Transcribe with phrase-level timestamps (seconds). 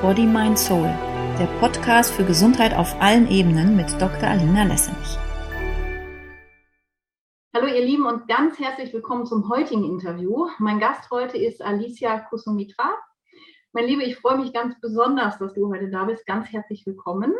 [0.00, 0.86] Body, Mind, Soul,
[1.40, 4.28] der Podcast für Gesundheit auf allen Ebenen mit Dr.
[4.28, 5.18] Alina Lessenich.
[7.52, 10.46] Hallo ihr Lieben und ganz herzlich willkommen zum heutigen Interview.
[10.60, 12.94] Mein Gast heute ist Alicia Kusumitra.
[13.72, 16.24] Mein Liebe, ich freue mich ganz besonders, dass du heute da bist.
[16.26, 17.34] Ganz herzlich willkommen.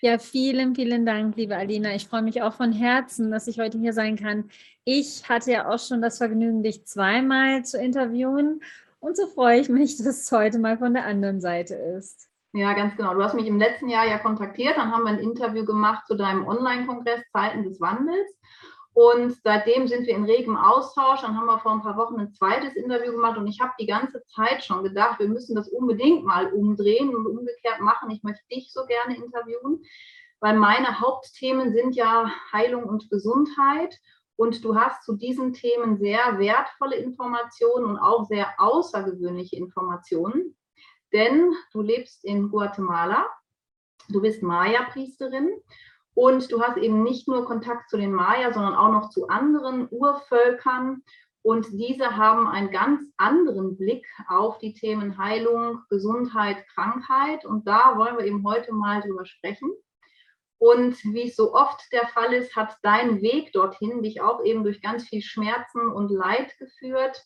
[0.00, 1.94] Ja, vielen, vielen Dank, liebe Alina.
[1.94, 4.48] Ich freue mich auch von Herzen, dass ich heute hier sein kann.
[4.84, 8.62] Ich hatte ja auch schon das Vergnügen, dich zweimal zu interviewen.
[9.04, 12.30] Und so freue ich mich, dass es heute mal von der anderen Seite ist.
[12.54, 13.12] Ja, ganz genau.
[13.12, 14.78] Du hast mich im letzten Jahr ja kontaktiert.
[14.78, 18.30] Dann haben wir ein Interview gemacht zu deinem Online-Kongress Zeiten des Wandels.
[18.94, 21.20] Und seitdem sind wir in regem Austausch.
[21.20, 23.86] Dann haben wir vor ein paar Wochen ein zweites Interview gemacht und ich habe die
[23.86, 28.10] ganze Zeit schon gedacht, wir müssen das unbedingt mal umdrehen und umgekehrt machen.
[28.10, 29.82] Ich möchte dich so gerne interviewen,
[30.38, 33.98] weil meine Hauptthemen sind ja Heilung und Gesundheit.
[34.36, 40.56] Und du hast zu diesen Themen sehr wertvolle Informationen und auch sehr außergewöhnliche Informationen.
[41.12, 43.26] Denn du lebst in Guatemala,
[44.08, 45.50] du bist Maya-Priesterin
[46.14, 49.88] und du hast eben nicht nur Kontakt zu den Maya, sondern auch noch zu anderen
[49.90, 51.02] Urvölkern.
[51.42, 57.44] Und diese haben einen ganz anderen Blick auf die Themen Heilung, Gesundheit, Krankheit.
[57.44, 59.70] Und da wollen wir eben heute mal drüber sprechen.
[60.58, 64.64] Und wie es so oft der Fall ist, hat dein Weg dorthin dich auch eben
[64.64, 67.24] durch ganz viel Schmerzen und Leid geführt.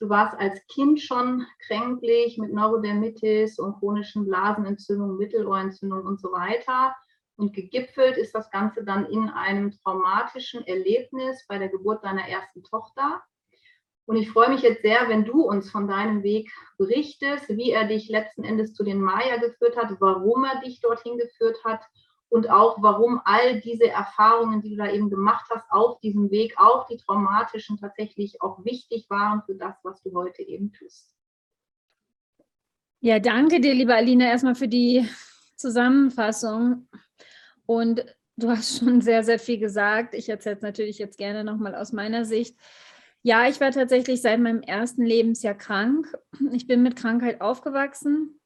[0.00, 6.94] Du warst als Kind schon kränklich mit Neurodermitis und chronischen Blasenentzündungen, Mittelohrentzündungen und so weiter.
[7.36, 12.62] Und gegipfelt ist das Ganze dann in einem traumatischen Erlebnis bei der Geburt deiner ersten
[12.62, 13.22] Tochter.
[14.06, 17.84] Und ich freue mich jetzt sehr, wenn du uns von deinem Weg berichtest, wie er
[17.84, 21.82] dich letzten Endes zu den Maya geführt hat, warum er dich dorthin geführt hat
[22.32, 26.54] und auch warum all diese Erfahrungen, die du da eben gemacht hast, auf diesem Weg,
[26.56, 31.14] auch die traumatischen, tatsächlich auch wichtig waren für das, was du heute eben tust.
[33.00, 35.06] Ja, danke dir, liebe Alina, erstmal für die
[35.56, 36.88] Zusammenfassung.
[37.66, 38.02] Und
[38.38, 40.14] du hast schon sehr, sehr viel gesagt.
[40.14, 42.56] Ich erzähle es natürlich jetzt gerne nochmal aus meiner Sicht.
[43.20, 46.06] Ja, ich war tatsächlich seit meinem ersten Lebensjahr krank.
[46.52, 48.40] Ich bin mit Krankheit aufgewachsen.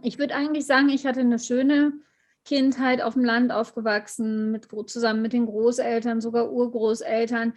[0.00, 1.92] Ich würde eigentlich sagen, ich hatte eine schöne
[2.44, 7.54] Kindheit auf dem Land aufgewachsen, mit, zusammen mit den Großeltern, sogar Urgroßeltern.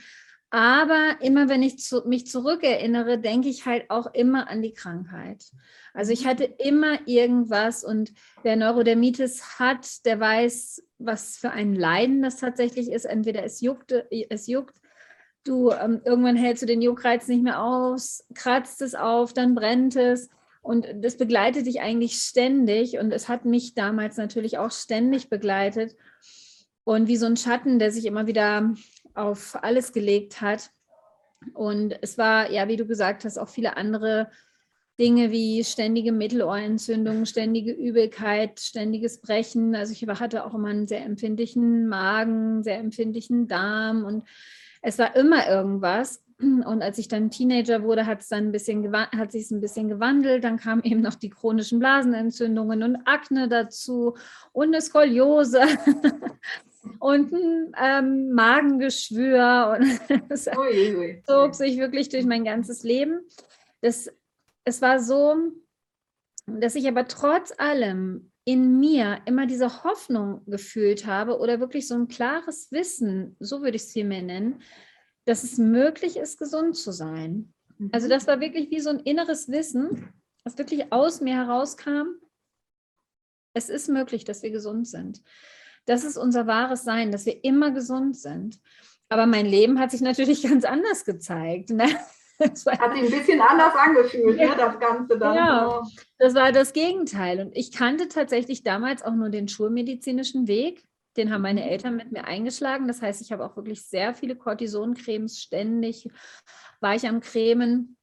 [0.50, 5.44] Aber immer wenn ich zu, mich zurückerinnere, denke ich halt auch immer an die Krankheit.
[5.94, 12.22] Also ich hatte immer irgendwas und wer Neurodermitis hat, der weiß, was für ein Leiden
[12.22, 13.06] das tatsächlich ist.
[13.06, 13.94] Entweder es juckt,
[14.30, 14.78] es juckt,
[15.44, 19.96] du ähm, irgendwann hältst du den Juckreiz nicht mehr aus, kratzt es auf, dann brennt
[19.96, 20.30] es.
[20.68, 22.98] Und das begleitet dich eigentlich ständig.
[22.98, 25.96] Und es hat mich damals natürlich auch ständig begleitet.
[26.84, 28.74] Und wie so ein Schatten, der sich immer wieder
[29.14, 30.72] auf alles gelegt hat.
[31.54, 34.30] Und es war, ja, wie du gesagt hast, auch viele andere
[35.00, 39.74] Dinge wie ständige Mittelohrentzündung, ständige Übelkeit, ständiges Brechen.
[39.74, 44.28] Also ich hatte auch immer einen sehr empfindlichen Magen, sehr empfindlichen Darm und
[44.82, 46.24] es war immer irgendwas.
[46.40, 49.90] Und als ich dann Teenager wurde, hat es dann ein bisschen hat sich ein bisschen
[49.90, 50.44] gewandelt.
[50.44, 54.16] Dann kamen eben noch die chronischen Blasenentzündungen und Akne dazu
[54.52, 55.62] und eine Skoliose.
[57.00, 60.00] und ein ähm, Magengeschwür und
[60.30, 60.50] es
[61.26, 63.22] zog sich wirklich durch mein ganzes Leben.
[63.82, 64.10] Das,
[64.64, 65.36] es war so,
[66.46, 71.96] dass ich aber trotz allem in mir immer diese Hoffnung gefühlt habe oder wirklich so
[71.96, 74.62] ein klares Wissen, so würde ich es vielmehr nennen,
[75.28, 77.54] dass es möglich ist, gesund zu sein.
[77.92, 78.12] Also mhm.
[78.12, 82.16] das war wirklich wie so ein inneres Wissen, was wirklich aus mir herauskam.
[83.54, 85.22] Es ist möglich, dass wir gesund sind.
[85.86, 88.60] Das ist unser wahres Sein, dass wir immer gesund sind.
[89.10, 91.72] Aber mein Leben hat sich natürlich ganz anders gezeigt.
[91.72, 91.90] Ne?
[92.40, 94.50] hat sich ein bisschen anders angefühlt, ja.
[94.50, 95.36] ne, das Ganze dann.
[95.36, 95.84] Ja,
[96.20, 97.42] das war das Gegenteil.
[97.42, 100.88] Und ich kannte tatsächlich damals auch nur den schulmedizinischen Weg.
[101.18, 101.70] Den haben meine.
[101.70, 102.88] Eltern mit mir eingeschlagen.
[102.88, 106.10] Das heißt, ich habe auch wirklich sehr viele Cortisoncremes ständig,
[106.80, 107.98] war ich am Cremen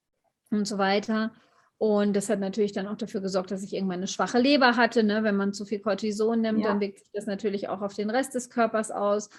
[0.51, 1.33] und so weiter.
[1.79, 5.03] Und das hat natürlich dann auch dafür gesorgt, dass ich irgendwann eine schwache Leber hatte.
[5.03, 5.23] Ne?
[5.23, 6.69] Wenn man zu viel Cortison nimmt, ja.
[6.69, 9.31] dann wirkt sich das natürlich auch auf den Rest des Körpers aus.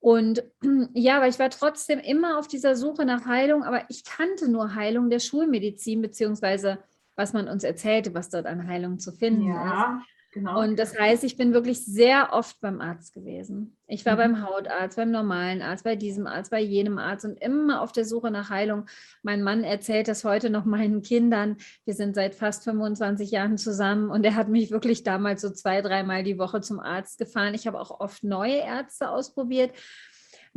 [0.00, 0.42] Und
[0.94, 4.74] ja, aber ich war trotzdem immer auf dieser Suche nach Heilung, aber ich kannte nur
[4.74, 6.78] Heilung der Schulmedizin, beziehungsweise
[7.14, 9.98] was man uns erzählte, was dort an Heilung zu finden ja.
[9.98, 10.15] ist.
[10.36, 10.60] Genau.
[10.60, 13.74] Und das heißt, ich bin wirklich sehr oft beim Arzt gewesen.
[13.86, 14.18] Ich war mhm.
[14.18, 18.04] beim Hautarzt, beim normalen Arzt, bei diesem Arzt, bei jenem Arzt und immer auf der
[18.04, 18.84] Suche nach Heilung.
[19.22, 21.56] Mein Mann erzählt das heute noch meinen Kindern.
[21.86, 25.80] Wir sind seit fast 25 Jahren zusammen und er hat mich wirklich damals so zwei,
[25.80, 27.54] dreimal die Woche zum Arzt gefahren.
[27.54, 29.72] Ich habe auch oft neue Ärzte ausprobiert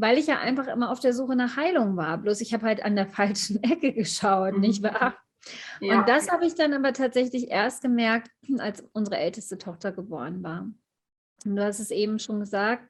[0.02, 2.18] weil ich ja einfach immer auf der Suche nach Heilung war.
[2.18, 4.62] Bloß ich habe halt an der falschen Ecke geschaut, mhm.
[4.62, 5.16] nicht wahr?
[5.80, 6.00] Ja.
[6.00, 10.70] Und das habe ich dann aber tatsächlich erst gemerkt, als unsere älteste Tochter geboren war.
[11.46, 12.90] Und du hast es eben schon gesagt,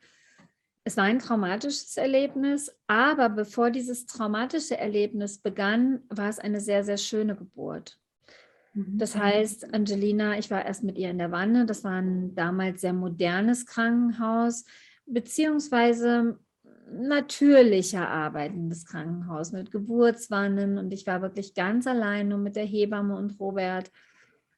[0.84, 6.84] es war ein traumatisches Erlebnis, aber bevor dieses traumatische Erlebnis begann, war es eine sehr,
[6.84, 8.00] sehr schöne Geburt.
[8.74, 8.98] Mhm.
[8.98, 12.82] Das heißt, Angelina, ich war erst mit ihr in der Wanne, das war ein damals
[12.82, 14.66] sehr modernes Krankenhaus,
[15.06, 16.40] beziehungsweise
[16.94, 23.16] natürlicher arbeitendes Krankenhaus mit Geburtswannen und ich war wirklich ganz allein nur mit der Hebamme
[23.16, 23.92] und Robert,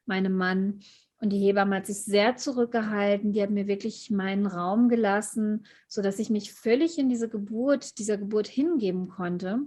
[0.06, 0.80] meinem Mann.
[1.20, 6.18] Und die Hebamme hat sich sehr zurückgehalten, die hat mir wirklich meinen Raum gelassen, sodass
[6.18, 9.60] ich mich völlig in diese Geburt, dieser Geburt hingeben konnte.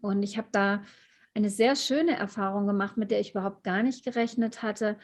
[0.00, 0.82] Und ich habe da
[1.34, 4.96] eine sehr schöne Erfahrung gemacht, mit der ich überhaupt gar nicht gerechnet hatte.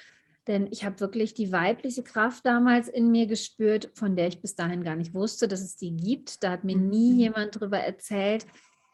[0.51, 4.57] Denn ich habe wirklich die weibliche Kraft damals in mir gespürt, von der ich bis
[4.57, 6.43] dahin gar nicht wusste, dass es die gibt.
[6.43, 7.19] Da hat mir nie mhm.
[7.21, 8.47] jemand darüber erzählt.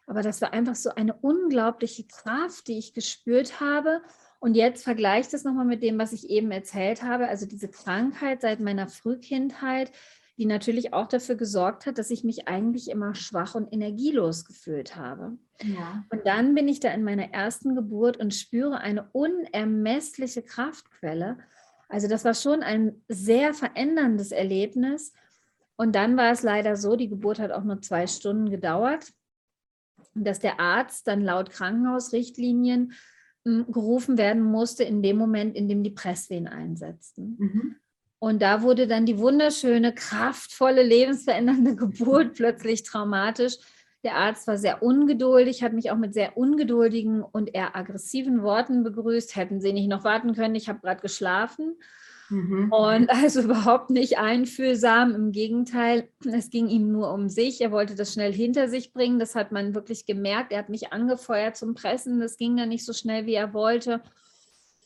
[0.06, 4.02] Aber das war einfach so eine unglaubliche Kraft, die ich gespürt habe.
[4.38, 7.26] Und jetzt vergleicht es nochmal mit dem, was ich eben erzählt habe.
[7.26, 9.92] Also diese Krankheit seit meiner Frühkindheit,
[10.36, 14.94] die natürlich auch dafür gesorgt hat, dass ich mich eigentlich immer schwach und energielos gefühlt
[14.94, 15.38] habe.
[15.62, 16.04] Ja.
[16.10, 21.38] Und dann bin ich da in meiner ersten Geburt und spüre eine unermessliche Kraftquelle.
[21.88, 25.12] Also das war schon ein sehr veränderndes Erlebnis.
[25.76, 29.12] Und dann war es leider so, die Geburt hat auch nur zwei Stunden gedauert,
[30.14, 32.92] dass der Arzt dann laut Krankenhausrichtlinien
[33.44, 37.36] hm, gerufen werden musste in dem Moment, in dem die Presswehen einsetzten.
[37.38, 37.76] Mhm.
[38.18, 43.58] Und da wurde dann die wunderschöne, kraftvolle, lebensverändernde Geburt plötzlich traumatisch.
[44.06, 48.84] Der Arzt war sehr ungeduldig, hat mich auch mit sehr ungeduldigen und eher aggressiven Worten
[48.84, 49.34] begrüßt.
[49.34, 51.74] Hätten Sie nicht noch warten können, ich habe gerade geschlafen.
[52.28, 52.70] Mhm.
[52.70, 55.12] Und also überhaupt nicht einfühlsam.
[55.16, 57.60] Im Gegenteil, es ging ihm nur um sich.
[57.60, 59.18] Er wollte das schnell hinter sich bringen.
[59.18, 60.52] Das hat man wirklich gemerkt.
[60.52, 62.20] Er hat mich angefeuert zum Pressen.
[62.20, 64.02] Das ging dann nicht so schnell, wie er wollte.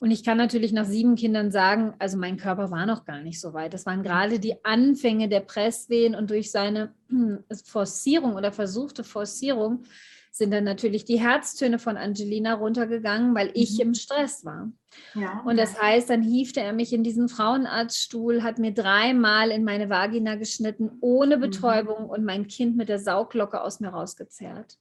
[0.01, 3.39] Und ich kann natürlich nach sieben Kindern sagen, also mein Körper war noch gar nicht
[3.39, 3.75] so weit.
[3.75, 6.95] Das waren gerade die Anfänge der Presswehen und durch seine
[7.67, 9.85] Forcierung oder versuchte Forcierung
[10.33, 13.81] sind dann natürlich die Herztöne von Angelina runtergegangen, weil ich mhm.
[13.89, 14.73] im Stress war.
[15.15, 15.43] Ja.
[15.45, 19.91] Und das heißt, dann hiefte er mich in diesen Frauenarztstuhl, hat mir dreimal in meine
[19.91, 21.41] Vagina geschnitten, ohne mhm.
[21.41, 22.11] Betäubung mhm.
[22.11, 24.79] und mein Kind mit der Sauglocke aus mir rausgezerrt.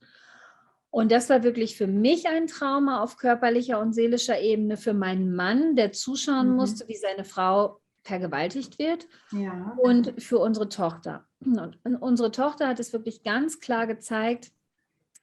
[0.91, 5.35] Und das war wirklich für mich ein Trauma auf körperlicher und seelischer Ebene, für meinen
[5.35, 6.55] Mann, der zuschauen mhm.
[6.55, 9.77] musste, wie seine Frau vergewaltigt wird, ja.
[9.81, 11.27] und für unsere Tochter.
[11.41, 14.51] Und unsere Tochter hat es wirklich ganz klar gezeigt,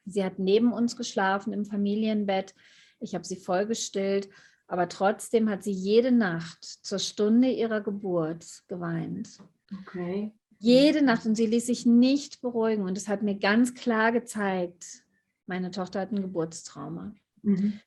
[0.05, 2.55] sie hat neben uns geschlafen im Familienbett,
[3.01, 4.29] ich habe sie vollgestillt,
[4.69, 9.39] aber trotzdem hat sie jede Nacht zur Stunde ihrer Geburt geweint.
[9.83, 10.33] Okay.
[10.59, 15.06] Jede Nacht und sie ließ sich nicht beruhigen und es hat mir ganz klar gezeigt,
[15.47, 17.15] meine Tochter hat ein Geburtstrauma.
[17.43, 17.81] Mhm.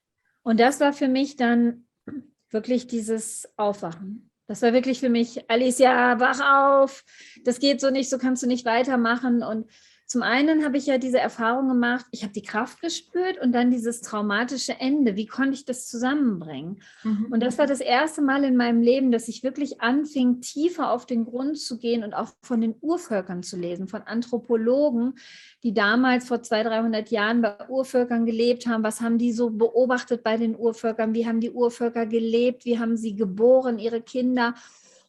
[0.44, 1.86] Und das war für mich dann
[2.50, 4.30] wirklich dieses Aufwachen.
[4.48, 7.04] Das war wirklich für mich, Alicia, wach auf,
[7.44, 9.44] das geht so nicht, so kannst du nicht weitermachen.
[9.44, 9.70] Und
[10.10, 13.70] zum einen habe ich ja diese Erfahrung gemacht, ich habe die Kraft gespürt und dann
[13.70, 15.16] dieses traumatische Ende.
[15.16, 16.82] Wie konnte ich das zusammenbringen?
[17.04, 17.28] Mhm.
[17.30, 21.06] Und das war das erste Mal in meinem Leben, dass ich wirklich anfing, tiefer auf
[21.06, 25.14] den Grund zu gehen und auch von den Urvölkern zu lesen, von Anthropologen,
[25.62, 28.82] die damals vor 200, 300 Jahren bei Urvölkern gelebt haben.
[28.82, 31.14] Was haben die so beobachtet bei den Urvölkern?
[31.14, 32.66] Wie haben die Urvölker gelebt?
[32.66, 34.56] Wie haben sie geboren, ihre Kinder?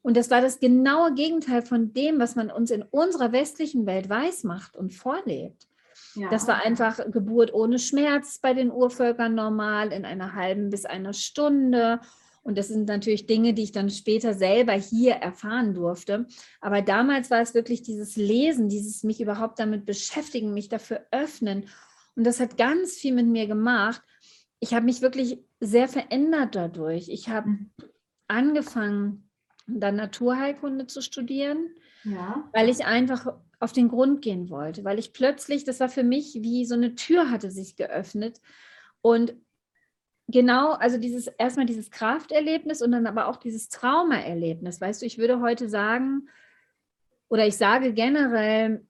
[0.03, 4.09] Und das war das genaue Gegenteil von dem, was man uns in unserer westlichen Welt
[4.09, 5.69] weismacht und vorlebt.
[6.15, 6.31] Ja.
[6.31, 11.13] Das war einfach Geburt ohne Schmerz bei den Urvölkern normal in einer halben bis einer
[11.13, 12.01] Stunde.
[12.43, 16.27] Und das sind natürlich Dinge, die ich dann später selber hier erfahren durfte.
[16.61, 21.67] Aber damals war es wirklich dieses Lesen, dieses mich überhaupt damit beschäftigen, mich dafür öffnen.
[22.17, 24.03] Und das hat ganz viel mit mir gemacht.
[24.59, 27.09] Ich habe mich wirklich sehr verändert dadurch.
[27.09, 27.71] Ich habe mhm.
[28.27, 29.30] angefangen,
[29.79, 31.71] dann Naturheilkunde zu studieren,
[32.05, 32.49] ja.
[32.53, 36.39] weil ich einfach auf den Grund gehen wollte, weil ich plötzlich, das war für mich
[36.41, 38.41] wie so eine Tür hatte sich geöffnet
[39.03, 39.35] und
[40.29, 45.19] genau, also dieses erstmal dieses Krafterlebnis und dann aber auch dieses Traumaerlebnis, weißt du, ich
[45.19, 46.29] würde heute sagen
[47.29, 48.85] oder ich sage generell,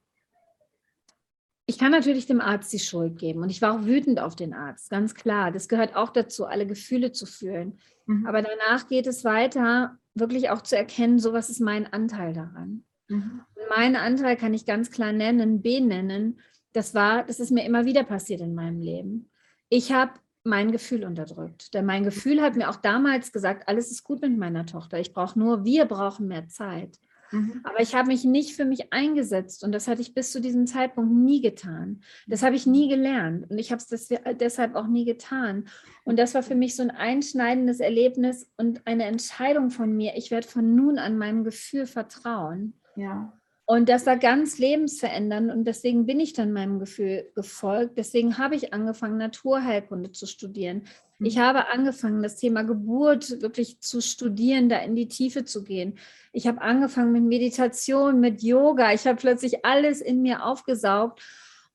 [1.70, 4.54] ich kann natürlich dem Arzt die Schuld geben und ich war auch wütend auf den
[4.54, 5.52] Arzt, ganz klar.
[5.52, 7.78] Das gehört auch dazu, alle Gefühle zu fühlen.
[8.06, 8.26] Mhm.
[8.26, 12.84] Aber danach geht es weiter wirklich auch zu erkennen, so was ist mein Anteil daran.
[13.06, 13.42] Mhm.
[13.68, 16.40] Mein Anteil kann ich ganz klar nennen, benennen.
[16.72, 19.30] Das war, das ist mir immer wieder passiert in meinem Leben.
[19.68, 21.72] Ich habe mein Gefühl unterdrückt.
[21.72, 24.98] Denn mein Gefühl hat mir auch damals gesagt, alles ist gut mit meiner Tochter.
[24.98, 26.98] Ich brauche nur, wir brauchen mehr Zeit.
[27.30, 27.60] Mhm.
[27.64, 30.66] Aber ich habe mich nicht für mich eingesetzt und das hatte ich bis zu diesem
[30.66, 32.00] Zeitpunkt nie getan.
[32.26, 34.08] Das habe ich nie gelernt und ich habe es
[34.40, 35.66] deshalb auch nie getan.
[36.04, 40.16] Und das war für mich so ein einschneidendes Erlebnis und eine Entscheidung von mir.
[40.16, 42.74] Ich werde von nun an meinem Gefühl vertrauen.
[42.96, 43.32] Ja.
[43.66, 47.96] Und das war ganz lebensverändernd und deswegen bin ich dann meinem Gefühl gefolgt.
[47.98, 50.82] Deswegen habe ich angefangen, Naturheilkunde zu studieren.
[51.20, 51.40] Ich mhm.
[51.40, 55.98] habe angefangen, das Thema Geburt wirklich zu studieren, da in die Tiefe zu gehen.
[56.32, 58.92] Ich habe angefangen mit Meditation, mit Yoga.
[58.92, 61.22] Ich habe plötzlich alles in mir aufgesaugt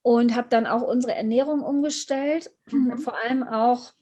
[0.01, 2.51] und habe dann auch unsere Ernährung umgestellt.
[2.71, 2.97] Mhm.
[2.97, 3.93] Vor allem auch,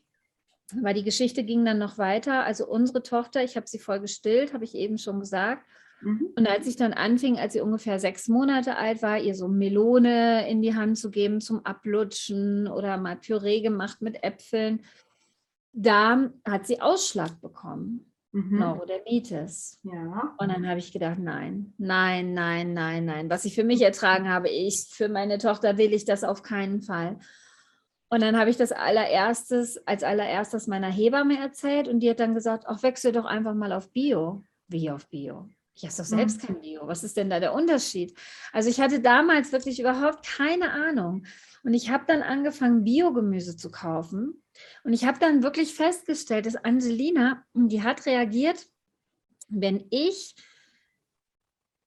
[0.81, 2.43] weil die Geschichte ging dann noch weiter.
[2.43, 5.65] Also unsere Tochter, ich habe sie voll gestillt, habe ich eben schon gesagt.
[6.03, 6.29] Mhm.
[6.35, 10.49] Und als ich dann anfing, als sie ungefähr sechs Monate alt war, ihr so Melone
[10.49, 14.81] in die Hand zu geben zum Ablutschen oder mal Püree gemacht mit Äpfeln,
[15.73, 18.11] da hat sie Ausschlag bekommen.
[18.31, 18.59] Mhm.
[18.59, 19.79] Neurodermitis.
[19.83, 20.35] Ja.
[20.39, 23.29] Und dann habe ich gedacht, nein, nein, nein, nein, nein.
[23.29, 26.81] Was ich für mich ertragen habe, ich, für meine Tochter will ich das auf keinen
[26.81, 27.19] Fall.
[28.09, 32.35] Und dann habe ich das allererstes, als allererstes meiner Hebamme erzählt und die hat dann
[32.35, 34.43] gesagt, ach, wechsel doch einfach mal auf Bio.
[34.67, 35.49] Wie auf Bio?
[35.75, 36.47] Ich esse doch selbst mhm.
[36.47, 36.87] kein Bio.
[36.87, 38.15] Was ist denn da der Unterschied?
[38.51, 41.25] Also ich hatte damals wirklich überhaupt keine Ahnung.
[41.63, 44.42] Und ich habe dann angefangen, Biogemüse zu kaufen.
[44.83, 48.67] Und ich habe dann wirklich festgestellt, dass Angelina, die hat reagiert,
[49.49, 50.35] wenn ich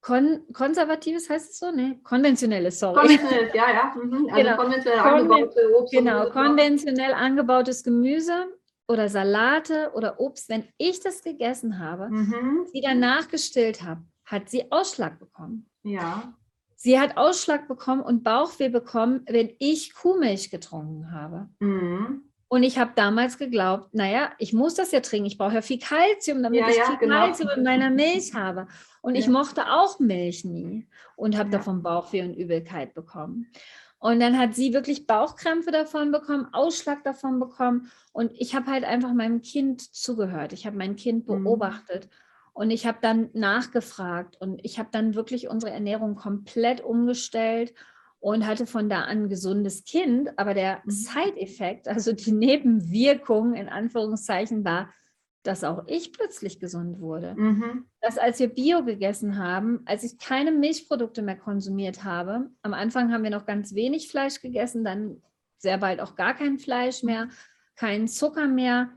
[0.06, 1.98] kon konservatives heißt es so, ne?
[2.04, 3.00] Konventionelles, sorry.
[3.00, 3.94] Konventionelles, ja, ja.
[3.96, 4.28] Mhm.
[4.30, 4.56] Also genau.
[4.56, 5.92] konventionell angebaute Obst.
[5.92, 8.46] Genau, konventionell angebautes Gemüse
[8.86, 12.66] oder Salate oder Obst, wenn ich das gegessen habe, mhm.
[12.72, 15.68] sie danach gestillt habe, hat sie Ausschlag bekommen.
[15.82, 16.34] Ja.
[16.76, 21.48] Sie hat Ausschlag bekommen und Bauchweh bekommen, wenn ich Kuhmilch getrunken habe.
[21.58, 22.25] Mhm.
[22.48, 25.26] Und ich habe damals geglaubt, naja, ich muss das ja trinken.
[25.26, 27.26] Ich brauche ja viel Kalzium, damit ja, ich viel genau.
[27.26, 28.68] Kalzium in meiner Milch habe.
[29.02, 29.20] Und ja.
[29.20, 30.86] ich mochte auch Milch nie
[31.16, 33.50] und habe davon Bauchweh und Übelkeit bekommen.
[33.98, 37.90] Und dann hat sie wirklich Bauchkrämpfe davon bekommen, Ausschlag davon bekommen.
[38.12, 40.52] Und ich habe halt einfach meinem Kind zugehört.
[40.52, 41.42] Ich habe mein Kind mhm.
[41.42, 42.04] beobachtet.
[42.04, 42.10] Mhm.
[42.52, 47.74] Und ich habe dann nachgefragt und ich habe dann wirklich unsere Ernährung komplett umgestellt
[48.20, 50.30] und hatte von da an ein gesundes Kind.
[50.38, 50.90] Aber der mhm.
[50.90, 54.92] Side-Effekt, also die Nebenwirkung in Anführungszeichen, war,
[55.46, 57.34] dass auch ich plötzlich gesund wurde.
[57.36, 57.86] Mhm.
[58.00, 63.12] Dass als wir Bio gegessen haben, als ich keine Milchprodukte mehr konsumiert habe, am Anfang
[63.12, 65.22] haben wir noch ganz wenig Fleisch gegessen, dann
[65.58, 67.28] sehr bald auch gar kein Fleisch mehr,
[67.76, 68.90] kein Zucker mehr.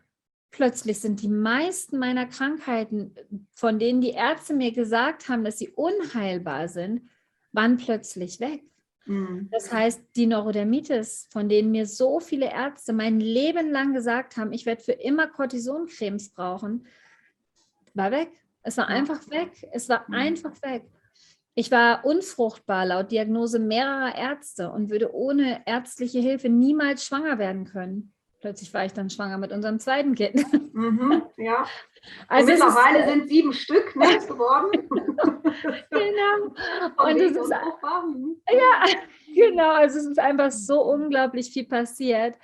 [0.52, 3.14] Plötzlich sind die meisten meiner Krankheiten,
[3.54, 7.08] von denen die Ärzte mir gesagt haben, dass sie unheilbar sind,
[7.52, 8.64] waren plötzlich weg.
[9.10, 9.50] Mhm.
[9.52, 14.54] Das heißt, die Neurodermitis, von denen mir so viele Ärzte mein Leben lang gesagt haben,
[14.54, 16.86] ich werde für immer Cortisoncremes brauchen,
[17.96, 18.30] war weg.
[18.62, 19.68] Es war einfach weg.
[19.72, 20.14] Es war mhm.
[20.14, 20.84] einfach weg.
[21.56, 27.66] Ich war unfruchtbar laut Diagnose mehrerer Ärzte und würde ohne ärztliche Hilfe niemals schwanger werden
[27.66, 28.14] können.
[28.42, 30.46] Plötzlich war ich dann schwanger mit unserem zweiten Kind.
[30.80, 31.66] Mhm, ja.
[32.30, 34.72] Also mittlerweile ist, sind sieben Stück ne, geworden.
[35.90, 36.54] genau.
[37.04, 38.86] Und es ist, ja,
[39.36, 39.72] genau.
[39.72, 42.36] Also es ist einfach so unglaublich viel passiert.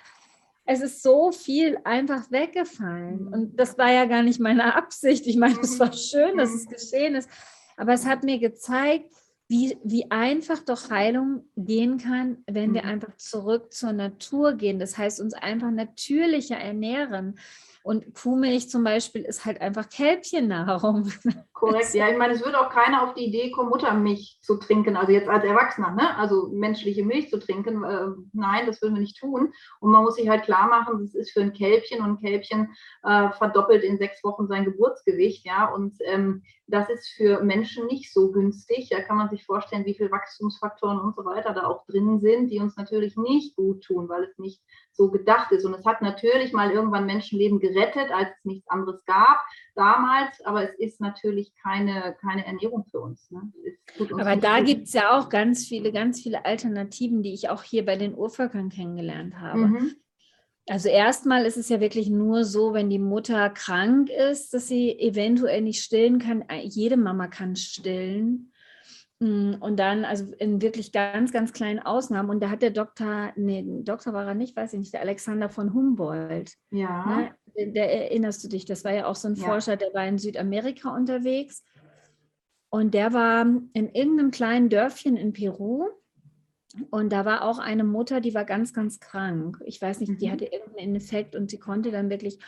[0.66, 3.30] Es ist so viel einfach weggefallen.
[3.30, 5.26] Und das war ja gar nicht meine Absicht.
[5.28, 7.30] Ich meine, es war schön, dass es geschehen ist.
[7.78, 9.14] Aber es hat mir gezeigt,
[9.48, 12.90] wie, wie einfach doch Heilung gehen kann, wenn wir mhm.
[12.90, 14.80] einfach zurück zur Natur gehen.
[14.80, 17.38] Das heißt, uns einfach natürlicher ernähren.
[17.86, 21.08] Und Kuhmilch zum Beispiel ist halt einfach Kälbchennahrung.
[21.54, 22.10] Korrekt, ja.
[22.10, 25.30] Ich meine, es würde auch keiner auf die Idee kommen, Muttermilch zu trinken, also jetzt
[25.30, 26.18] als Erwachsener, ne?
[26.18, 27.84] also menschliche Milch zu trinken.
[27.84, 29.54] Äh, nein, das würden wir nicht tun.
[29.80, 32.76] Und man muss sich halt klar machen, das ist für ein Kälbchen und ein Kälbchen
[33.04, 35.46] äh, verdoppelt in sechs Wochen sein Geburtsgewicht.
[35.46, 35.72] Ja?
[35.72, 38.90] Und ähm, das ist für Menschen nicht so günstig.
[38.90, 42.50] Da kann man sich vorstellen, wie viele Wachstumsfaktoren und so weiter da auch drin sind,
[42.50, 44.64] die uns natürlich nicht gut tun, weil es nicht
[44.96, 45.66] so gedacht ist.
[45.66, 49.40] Und es hat natürlich mal irgendwann Menschenleben gerettet, als es nichts anderes gab
[49.76, 53.30] damals, aber es ist natürlich keine, keine Ernährung für uns.
[53.30, 53.52] Ne?
[54.00, 57.64] uns aber da gibt es ja auch ganz viele, ganz viele Alternativen, die ich auch
[57.64, 59.68] hier bei den Urvölkern kennengelernt habe.
[59.68, 59.96] Mhm.
[60.68, 64.98] Also erstmal ist es ja wirklich nur so, wenn die Mutter krank ist, dass sie
[65.00, 66.42] eventuell nicht stillen kann.
[66.50, 68.52] Äh, jede Mama kann stillen.
[69.20, 72.30] Mm, und dann, also in wirklich ganz, ganz kleinen Ausnahmen.
[72.30, 75.50] Und da hat der Doktor, nee, Doktor war er nicht, weiß ich nicht, der Alexander
[75.50, 76.54] von Humboldt.
[76.72, 77.32] Ja.
[77.56, 79.46] Ne, der erinnerst du dich, das war ja auch so ein ja.
[79.46, 81.64] Forscher, der war in Südamerika unterwegs.
[82.70, 85.88] Und der war in irgendeinem kleinen Dörfchen in Peru
[86.90, 89.62] und da war auch eine Mutter, die war ganz, ganz krank.
[89.66, 90.32] Ich weiß nicht, die mhm.
[90.32, 92.40] hatte irgendeinen Infekt und sie konnte dann wirklich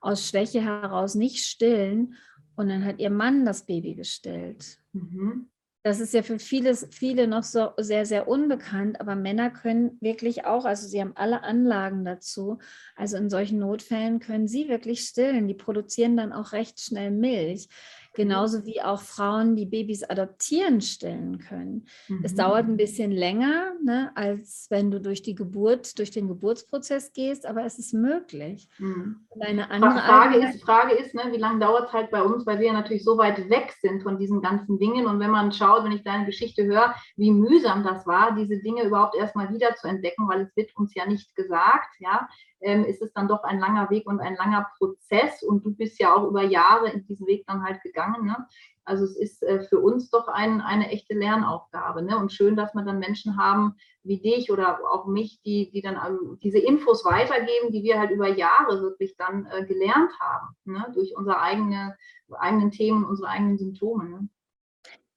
[0.00, 2.14] aus Schwäche heraus nicht stillen.
[2.56, 4.78] Und dann hat ihr Mann das Baby gestillt.
[4.92, 5.48] Mhm.
[5.86, 10.46] Das ist ja für vieles, viele noch so sehr, sehr unbekannt, aber Männer können wirklich
[10.46, 12.58] auch, also sie haben alle Anlagen dazu.
[12.96, 15.46] Also in solchen Notfällen können sie wirklich stillen.
[15.46, 17.68] Die produzieren dann auch recht schnell Milch.
[18.14, 21.86] Genauso wie auch Frauen, die Babys adoptieren, stillen können.
[22.08, 22.20] Mhm.
[22.22, 27.12] Es dauert ein bisschen länger, ne, als wenn du durch die Geburt, durch den Geburtsprozess
[27.12, 28.68] gehst, aber es ist möglich.
[28.78, 29.26] Mhm.
[29.40, 32.60] eine andere Frage ist, Frage ist ne, wie lange dauert es halt bei uns, weil
[32.60, 35.06] wir natürlich so weit weg sind von diesen ganzen Dingen.
[35.06, 38.84] Und wenn man schaut, wenn ich deine Geschichte höre, wie mühsam das war, diese Dinge
[38.84, 42.28] überhaupt erstmal wieder zu entdecken, weil es wird uns ja nicht gesagt, ja,
[42.64, 45.42] ähm, ist es dann doch ein langer Weg und ein langer Prozess.
[45.42, 48.24] Und du bist ja auch über Jahre in diesen Weg dann halt gegangen.
[48.24, 48.36] Ne?
[48.84, 52.02] Also es ist äh, für uns doch ein, eine echte Lernaufgabe.
[52.02, 52.18] Ne?
[52.18, 55.94] Und schön, dass wir dann Menschen haben wie dich oder auch mich, die, die dann
[55.94, 60.86] ähm, diese Infos weitergeben, die wir halt über Jahre wirklich dann äh, gelernt haben, ne?
[60.94, 61.96] durch unsere eigene,
[62.30, 64.28] eigenen Themen, unsere eigenen Symptome.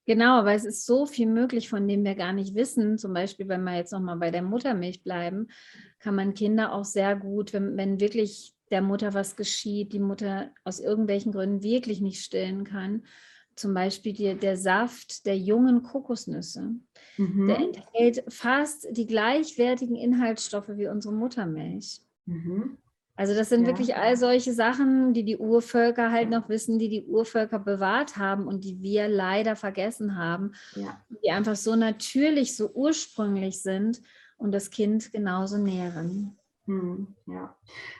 [0.08, 2.98] Genau, weil es ist so viel möglich, von dem wir gar nicht wissen.
[2.98, 5.50] Zum Beispiel, wenn wir jetzt nochmal bei der Muttermilch bleiben,
[6.00, 10.52] kann man Kinder auch sehr gut, wenn, wenn wirklich der Mutter was geschieht, die Mutter
[10.64, 13.04] aus irgendwelchen Gründen wirklich nicht stillen kann.
[13.56, 16.76] Zum Beispiel die, der Saft der jungen Kokosnüsse.
[17.18, 17.48] Mhm.
[17.48, 22.00] Der enthält fast die gleichwertigen Inhaltsstoffe wie unsere Muttermilch.
[22.26, 22.78] Mhm.
[23.18, 23.68] Also das sind ja.
[23.68, 28.48] wirklich all solche Sachen, die die Urvölker halt noch wissen, die die Urvölker bewahrt haben
[28.48, 31.02] und die wir leider vergessen haben, ja.
[31.24, 34.02] die einfach so natürlich, so ursprünglich sind
[34.38, 36.38] und das Kind genauso nähren.
[36.68, 37.56] Hm, ja,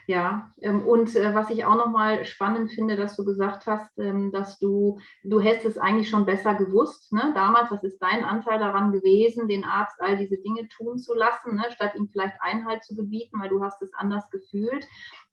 [0.08, 0.52] ja.
[0.62, 4.60] Ähm, und äh, was ich auch nochmal spannend finde, dass du gesagt hast, ähm, dass
[4.60, 7.32] du, du hättest es eigentlich schon besser gewusst, ne?
[7.34, 11.56] damals, was ist dein Anteil daran gewesen, den Arzt all diese Dinge tun zu lassen,
[11.56, 11.64] ne?
[11.72, 14.86] statt ihm vielleicht Einhalt zu gebieten, weil du hast es anders gefühlt.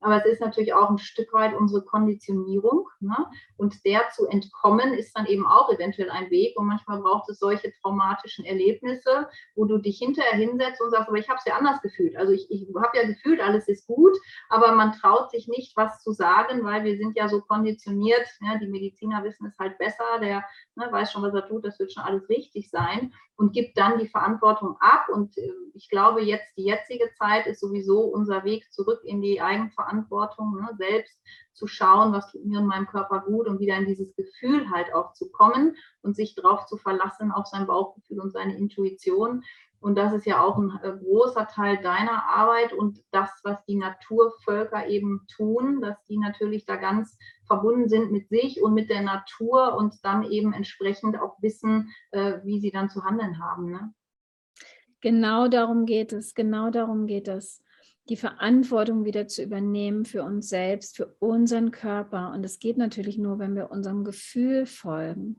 [0.05, 2.91] Aber es ist natürlich auch ein Stück weit unsere Konditionierung.
[3.01, 3.17] Ne?
[3.57, 6.59] Und der zu entkommen ist dann eben auch eventuell ein Weg.
[6.59, 11.17] Und manchmal braucht es solche traumatischen Erlebnisse, wo du dich hinterher hinsetzt und sagst, aber
[11.17, 12.19] ich habe es ja anders gefühlt.
[12.19, 14.13] Also ich, ich habe ja gefühlt, alles ist gut,
[14.51, 18.29] aber man traut sich nicht, was zu sagen, weil wir sind ja so konditioniert.
[18.41, 18.59] Ne?
[18.61, 20.05] Die Mediziner wissen es halt besser.
[20.21, 23.77] Der ne, weiß schon, was er tut, das wird schon alles richtig sein und gibt
[23.79, 25.09] dann die Verantwortung ab.
[25.13, 29.41] Und äh, ich glaube, jetzt die jetzige Zeit ist sowieso unser Weg zurück in die
[29.41, 31.19] Eigenverantwortung, ne, selbst
[31.53, 34.93] zu schauen, was tut mir und meinem Körper gut und wieder in dieses Gefühl halt
[34.95, 39.45] auch zu kommen und sich darauf zu verlassen, auf sein Bauchgefühl und seine Intuition.
[39.85, 43.77] Und das ist ja auch ein äh, großer Teil deiner Arbeit und das, was die
[43.77, 49.03] Naturvölker eben tun, dass die natürlich da ganz verbunden sind mit sich und mit der
[49.03, 53.71] Natur und dann eben entsprechend auch wissen, äh, wie sie dann zu handeln haben.
[53.71, 53.93] Ne?
[55.03, 57.63] Genau darum geht es, genau darum geht es,
[58.09, 62.33] die Verantwortung wieder zu übernehmen für uns selbst, für unseren Körper.
[62.33, 65.39] Und es geht natürlich nur, wenn wir unserem Gefühl folgen,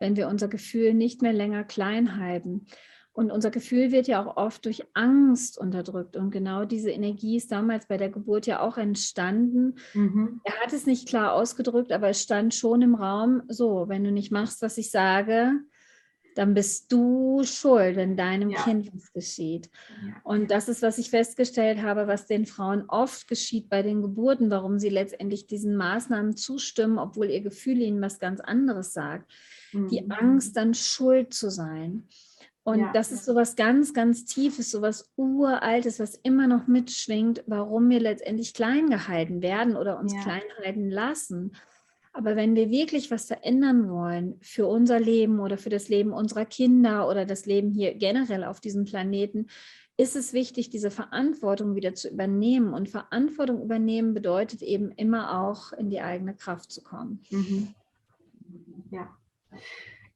[0.00, 2.66] wenn wir unser Gefühl nicht mehr länger klein halten.
[3.12, 6.16] Und unser Gefühl wird ja auch oft durch Angst unterdrückt.
[6.16, 9.76] Und genau diese Energie ist damals bei der Geburt ja auch entstanden.
[9.94, 10.40] Mhm.
[10.42, 14.10] Er hat es nicht klar ausgedrückt, aber es stand schon im Raum, so, wenn du
[14.10, 15.52] nicht machst, was ich sage,
[16.34, 18.62] dann bist du schuld, wenn deinem ja.
[18.62, 19.70] Kind was geschieht.
[20.04, 20.14] Ja.
[20.24, 24.50] Und das ist, was ich festgestellt habe, was den Frauen oft geschieht bei den Geburten,
[24.50, 29.30] warum sie letztendlich diesen Maßnahmen zustimmen, obwohl ihr Gefühl ihnen was ganz anderes sagt.
[29.72, 29.88] Mhm.
[29.88, 32.08] Die Angst, dann schuld zu sein.
[32.64, 32.92] Und ja.
[32.92, 37.90] das ist so was ganz, ganz Tiefes, so was Uraltes, was immer noch mitschwingt, warum
[37.90, 41.52] wir letztendlich klein gehalten werden oder uns klein halten lassen.
[42.16, 46.44] Aber wenn wir wirklich was verändern wollen für unser Leben oder für das Leben unserer
[46.44, 49.48] Kinder oder das Leben hier generell auf diesem Planeten,
[49.96, 52.72] ist es wichtig, diese Verantwortung wieder zu übernehmen.
[52.72, 57.20] Und Verantwortung übernehmen bedeutet eben immer auch in die eigene Kraft zu kommen.
[57.30, 57.74] Mhm.
[58.90, 59.08] Ja.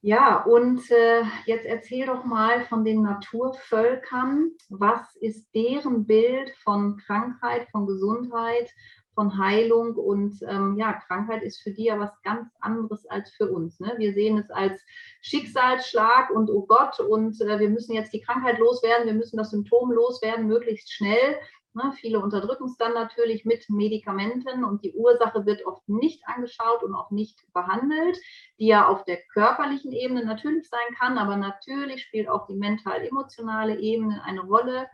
[0.00, 4.52] Ja, und äh, jetzt erzähl doch mal von den Naturvölkern.
[4.68, 8.70] Was ist deren Bild von Krankheit, von Gesundheit,
[9.18, 9.96] von Heilung?
[9.96, 13.80] Und ähm, ja, Krankheit ist für die ja was ganz anderes als für uns.
[13.80, 13.94] Ne?
[13.96, 14.80] Wir sehen es als
[15.22, 19.50] Schicksalsschlag und oh Gott, und äh, wir müssen jetzt die Krankheit loswerden, wir müssen das
[19.50, 21.36] Symptom loswerden, möglichst schnell.
[21.74, 26.82] Ne, viele unterdrücken es dann natürlich mit Medikamenten und die Ursache wird oft nicht angeschaut
[26.82, 28.18] und auch nicht behandelt,
[28.58, 33.78] die ja auf der körperlichen Ebene natürlich sein kann, aber natürlich spielt auch die mental-emotionale
[33.80, 34.88] Ebene eine Rolle.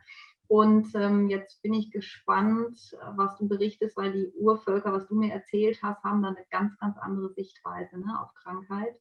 [0.46, 2.78] Und ähm, jetzt bin ich gespannt,
[3.16, 6.76] was du berichtest, weil die Urvölker, was du mir erzählt hast, haben da eine ganz,
[6.78, 8.94] ganz andere Sichtweise ne, auf Krankheit.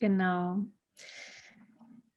[0.00, 0.64] Genau.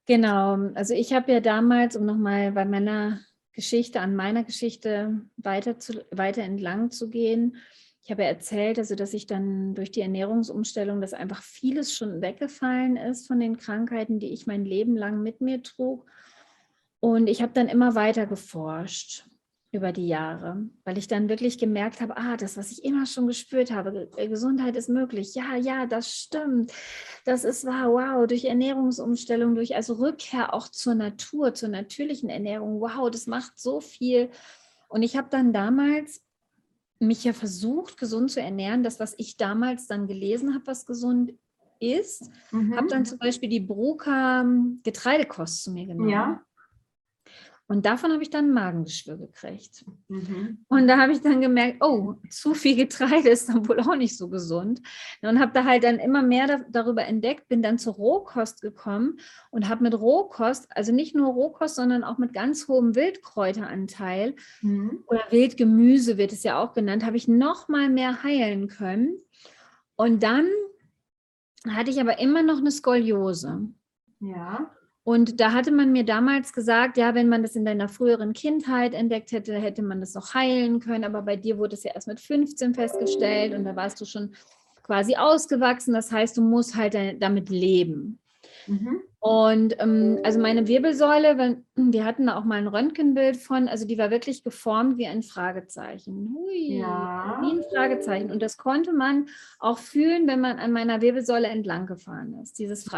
[0.06, 0.72] Genau.
[0.74, 3.20] Also ich habe ja damals, um nochmal bei meiner
[3.54, 7.58] Geschichte, an meiner Geschichte weiter, zu, weiter entlang zu gehen.
[8.02, 12.22] ich habe ja erzählt, also dass ich dann durch die Ernährungsumstellung, dass einfach vieles schon
[12.22, 16.10] weggefallen ist von den Krankheiten, die ich mein Leben lang mit mir trug.
[17.00, 19.26] Und ich habe dann immer weiter geforscht
[19.72, 23.28] über die Jahre, weil ich dann wirklich gemerkt habe, ah, das, was ich immer schon
[23.28, 25.36] gespürt habe, Gesundheit ist möglich.
[25.36, 26.74] Ja, ja, das stimmt.
[27.24, 32.82] Das ist wahr, wow, durch Ernährungsumstellung, durch also Rückkehr auch zur Natur, zur natürlichen Ernährung.
[32.82, 34.32] Wow, das macht so viel.
[34.88, 36.24] Und ich habe dann damals
[37.00, 38.84] mich ja versucht, gesund zu ernähren.
[38.84, 41.34] Das, was ich damals dann gelesen habe, was gesund
[41.80, 42.76] ist, mhm.
[42.76, 44.46] habe dann zum Beispiel die Bruca
[44.84, 46.10] Getreidekost zu mir genommen.
[46.10, 46.42] Ja.
[47.70, 49.86] Und davon habe ich dann Magengeschwür gekriegt.
[50.08, 50.66] Mhm.
[50.70, 54.18] Und da habe ich dann gemerkt, oh, zu viel Getreide ist dann wohl auch nicht
[54.18, 54.82] so gesund.
[55.22, 59.20] Und habe da halt dann immer mehr da, darüber entdeckt, bin dann zur Rohkost gekommen
[59.52, 65.04] und habe mit Rohkost, also nicht nur Rohkost, sondern auch mit ganz hohem Wildkräuteranteil mhm.
[65.06, 69.16] oder Wildgemüse wird es ja auch genannt, habe ich noch mal mehr heilen können.
[69.96, 70.50] Und dann
[71.70, 73.70] hatte ich aber immer noch eine Skoliose.
[74.22, 74.72] Ja.
[75.10, 78.94] Und da hatte man mir damals gesagt, ja, wenn man das in deiner früheren Kindheit
[78.94, 81.04] entdeckt hätte, hätte man das noch heilen können.
[81.04, 84.36] Aber bei dir wurde es ja erst mit 15 festgestellt und da warst du schon
[84.84, 85.96] quasi ausgewachsen.
[85.96, 88.20] Das heißt, du musst halt damit leben.
[88.68, 89.02] Mhm.
[89.20, 93.88] Und ähm, also meine Wirbelsäule, wenn, wir hatten da auch mal ein Röntgenbild von, also
[93.88, 96.36] die war wirklich geformt wie ein Fragezeichen.
[96.36, 97.40] Hui, ja.
[97.42, 98.30] Wie ein Fragezeichen.
[98.30, 99.26] Und das konnte man
[99.58, 102.92] auch fühlen, wenn man an meiner Wirbelsäule entlang gefahren ist, dieses mhm.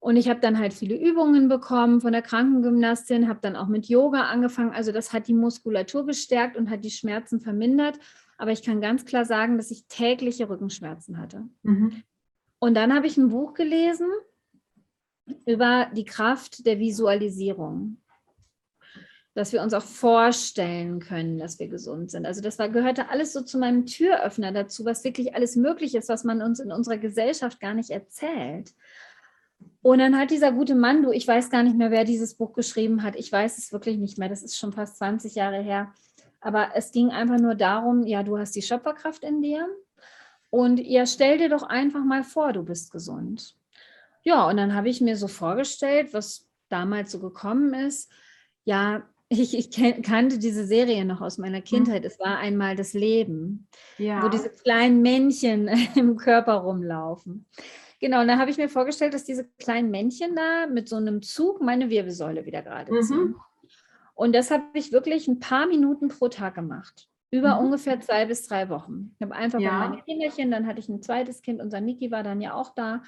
[0.00, 3.86] Und ich habe dann halt viele Übungen bekommen von der Krankengymnastin, habe dann auch mit
[3.86, 4.72] Yoga angefangen.
[4.72, 7.98] Also das hat die Muskulatur gestärkt und hat die Schmerzen vermindert.
[8.38, 11.46] Aber ich kann ganz klar sagen, dass ich tägliche Rückenschmerzen hatte.
[11.62, 12.02] Mhm.
[12.58, 14.08] Und dann habe ich ein Buch gelesen
[15.44, 17.98] über die Kraft der Visualisierung.
[19.34, 22.24] Dass wir uns auch vorstellen können, dass wir gesund sind.
[22.24, 26.08] Also das war, gehörte alles so zu meinem Türöffner dazu, was wirklich alles möglich ist,
[26.08, 28.72] was man uns in unserer Gesellschaft gar nicht erzählt.
[29.82, 32.52] Und dann hat dieser gute Mann, du, ich weiß gar nicht mehr, wer dieses Buch
[32.52, 33.16] geschrieben hat.
[33.16, 34.28] Ich weiß es wirklich nicht mehr.
[34.28, 35.92] Das ist schon fast 20 Jahre her.
[36.40, 39.66] Aber es ging einfach nur darum, ja, du hast die Schöpferkraft in dir.
[40.50, 43.56] Und ja, stell dir doch einfach mal vor, du bist gesund.
[44.22, 48.10] Ja, und dann habe ich mir so vorgestellt, was damals so gekommen ist.
[48.64, 49.70] Ja, ich, ich
[50.02, 52.04] kannte diese Serie noch aus meiner Kindheit.
[52.04, 54.22] Es war einmal das Leben, ja.
[54.22, 57.46] wo diese kleinen Männchen im Körper rumlaufen.
[58.00, 61.20] Genau, und da habe ich mir vorgestellt, dass diese kleinen Männchen da mit so einem
[61.20, 63.18] Zug meine Wirbelsäule wieder gerade ziehen.
[63.18, 63.36] Mhm.
[64.14, 67.08] Und das habe ich wirklich ein paar Minuten pro Tag gemacht.
[67.30, 67.66] Über mhm.
[67.66, 69.14] ungefähr zwei bis drei Wochen.
[69.18, 69.88] Ich habe einfach ja.
[69.88, 73.02] meine Kinderchen, dann hatte ich ein zweites Kind, unser Niki war dann ja auch da.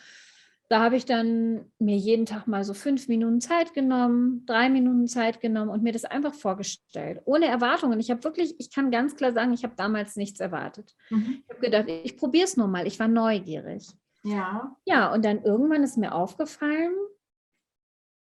[0.69, 5.07] Da habe ich dann mir jeden Tag mal so fünf Minuten Zeit genommen, drei Minuten
[5.07, 8.01] Zeit genommen und mir das einfach vorgestellt, ohne Erwartungen.
[8.01, 10.95] Ich habe wirklich, ich kann ganz klar sagen, ich habe damals nichts erwartet.
[11.11, 11.43] Mhm.
[11.45, 12.87] Ich habe gedacht, ich probiere es nur mal.
[12.87, 13.87] Ich war neugierig.
[14.25, 14.77] Ja.
[14.85, 16.95] Ja, und dann irgendwann ist mir aufgefallen,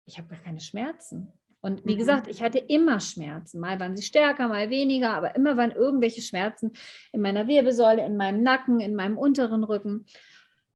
[0.06, 1.32] ich habe gar keine Schmerzen.
[1.60, 1.98] Und wie mhm.
[1.98, 3.60] gesagt, ich hatte immer Schmerzen.
[3.60, 6.72] Mal waren sie stärker, mal weniger, aber immer waren irgendwelche Schmerzen
[7.12, 10.06] in meiner Wirbelsäule, in meinem Nacken, in meinem unteren Rücken.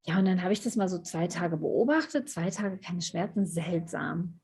[0.05, 2.31] Ja, und dann habe ich das mal so zwei Tage beobachtet.
[2.31, 4.39] Zwei Tage keine Schmerzen, seltsam.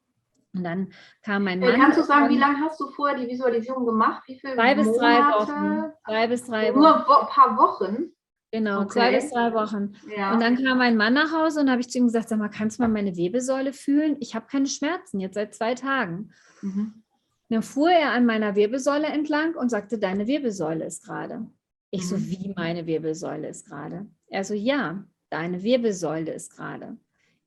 [0.52, 1.80] Und dann kam mein äh, Mann.
[1.80, 4.24] Kannst du sagen, wie lange hast du vorher die Visualisierung gemacht?
[4.26, 5.92] Wie viele Drei bis drei Wochen.
[6.04, 6.80] Drei bis drei Wochen.
[6.80, 8.12] Nur ein paar Wochen?
[8.52, 8.92] Genau, okay.
[8.92, 9.94] zwei bis drei Wochen.
[10.14, 10.34] Ja.
[10.34, 12.50] Und dann kam mein Mann nach Hause und habe ich zu ihm gesagt, sag mal,
[12.50, 14.16] kannst du mal meine Wirbelsäule fühlen?
[14.20, 16.32] Ich habe keine Schmerzen, jetzt seit zwei Tagen.
[16.60, 17.02] Mhm.
[17.48, 21.46] Dann fuhr er an meiner Wirbelsäule entlang und sagte, deine Wirbelsäule ist gerade.
[21.90, 22.06] Ich mhm.
[22.06, 24.06] so, wie meine Wirbelsäule ist gerade?
[24.28, 26.98] Er so, ja, deine Wirbelsäule ist gerade.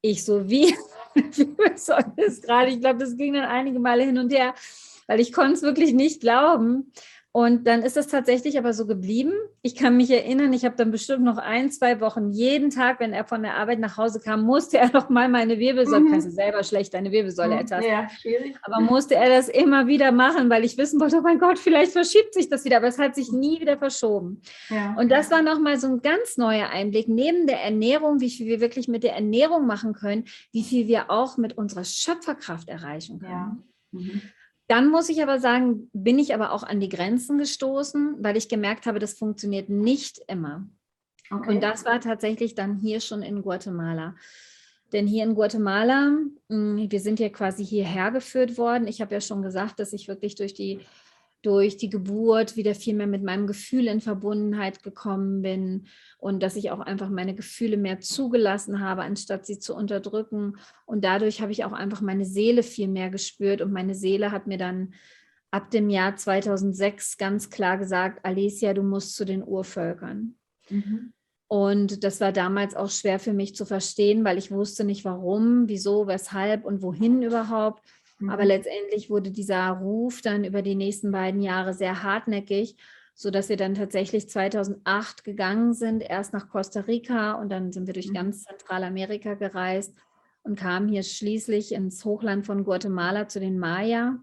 [0.01, 0.75] Ich so, wie
[1.13, 2.71] meine Wirbelsäule ist gerade?
[2.71, 4.55] Ich glaube, das ging dann einige Male hin und her,
[5.05, 6.91] weil ich konnte es wirklich nicht glauben.
[7.35, 9.33] Und dann ist es tatsächlich aber so geblieben.
[9.61, 13.11] Ich kann mich erinnern, ich habe dann bestimmt noch ein, zwei Wochen jeden Tag, wenn
[13.11, 16.11] er von der Arbeit nach Hause kam, musste er noch mal meine Wirbelsäule, mhm.
[16.11, 17.59] kannst du selber schlecht deine Wirbelsäule mhm.
[17.59, 17.91] ertasten.
[17.91, 18.55] Ja, schwierig.
[18.61, 21.91] Aber musste er das immer wieder machen, weil ich wissen wollte, oh mein Gott, vielleicht
[21.91, 22.77] verschiebt sich das wieder.
[22.77, 24.41] Aber es hat sich nie wieder verschoben.
[24.69, 24.95] Ja.
[24.97, 28.61] Und das war nochmal so ein ganz neuer Einblick, neben der Ernährung, wie viel wir
[28.61, 33.31] wirklich mit der Ernährung machen können, wie viel wir auch mit unserer Schöpferkraft erreichen können.
[33.31, 33.57] Ja.
[33.91, 34.21] Mhm.
[34.67, 38.49] Dann muss ich aber sagen, bin ich aber auch an die Grenzen gestoßen, weil ich
[38.49, 40.67] gemerkt habe, das funktioniert nicht immer.
[41.29, 41.49] Okay.
[41.49, 44.15] Und das war tatsächlich dann hier schon in Guatemala.
[44.93, 46.17] Denn hier in Guatemala,
[46.49, 48.87] hm, wir sind ja quasi hierher geführt worden.
[48.87, 50.79] Ich habe ja schon gesagt, dass ich wirklich durch die
[51.45, 55.85] durch die Geburt wieder viel mehr mit meinem Gefühl in Verbundenheit gekommen bin
[56.17, 60.57] und dass ich auch einfach meine Gefühle mehr zugelassen habe, anstatt sie zu unterdrücken.
[60.85, 64.47] Und dadurch habe ich auch einfach meine Seele viel mehr gespürt und meine Seele hat
[64.47, 64.93] mir dann
[65.51, 70.35] ab dem Jahr 2006 ganz klar gesagt, Alicia, du musst zu den Urvölkern.
[70.69, 71.13] Mhm.
[71.47, 75.69] Und das war damals auch schwer für mich zu verstehen, weil ich wusste nicht warum,
[75.69, 77.83] wieso, weshalb und wohin überhaupt.
[78.19, 78.29] Mhm.
[78.29, 82.75] Aber letztendlich wurde dieser Ruf dann über die nächsten beiden Jahre sehr hartnäckig,
[83.13, 87.93] sodass wir dann tatsächlich 2008 gegangen sind, erst nach Costa Rica und dann sind wir
[87.93, 88.13] durch mhm.
[88.13, 89.95] ganz Zentralamerika gereist
[90.43, 94.19] und kamen hier schließlich ins Hochland von Guatemala zu den Maya.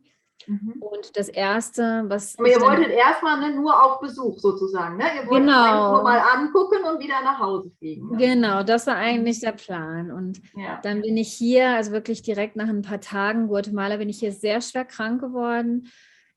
[0.47, 0.75] Mhm.
[0.81, 2.39] Und das Erste, was.
[2.39, 5.05] Aber ihr wolltet erstmal ne, nur auf Besuch sozusagen, ne?
[5.17, 5.95] Ihr wolltet genau.
[5.95, 8.11] nur mal angucken und wieder nach Hause fliegen.
[8.11, 8.17] Ne?
[8.19, 10.11] Genau, das war eigentlich der Plan.
[10.11, 10.81] Und ja.
[10.83, 14.33] dann bin ich hier, also wirklich direkt nach ein paar Tagen Guatemala, bin ich hier
[14.33, 15.89] sehr schwer krank geworden.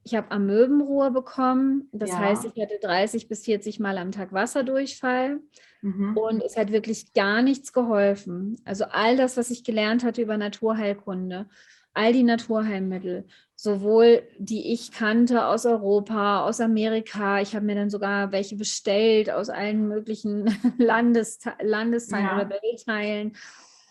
[0.04, 1.90] Ich habe Amöbenruhe bekommen.
[1.92, 2.20] Das ja.
[2.20, 5.40] heißt, ich hatte 30 bis 40 Mal am Tag Wasserdurchfall.
[5.82, 6.18] Mhm.
[6.18, 8.60] Und es hat wirklich gar nichts geholfen.
[8.66, 11.48] Also all das, was ich gelernt hatte über Naturheilkunde,
[11.94, 13.26] all die Naturheilmittel,
[13.66, 17.42] sowohl die ich kannte aus Europa, aus Amerika.
[17.42, 20.46] Ich habe mir dann sogar welche bestellt aus allen möglichen
[20.78, 22.36] Landeste Landesteilen ja.
[22.36, 23.36] oder Weltteilen,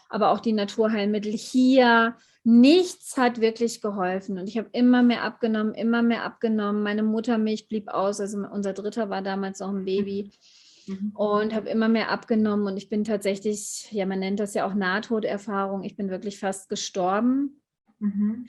[0.09, 2.17] aber auch die Naturheilmittel hier.
[2.45, 6.83] Nichts hat wirklich geholfen und ich habe immer mehr abgenommen, immer mehr abgenommen.
[6.83, 10.31] Meine Muttermilch blieb aus, also unser Dritter war damals noch ein Baby
[10.87, 11.11] mhm.
[11.15, 14.75] und habe immer mehr abgenommen und ich bin tatsächlich, ja, man nennt das ja auch
[14.75, 17.61] Nahtoderfahrung, ich bin wirklich fast gestorben.
[17.99, 18.49] Mhm.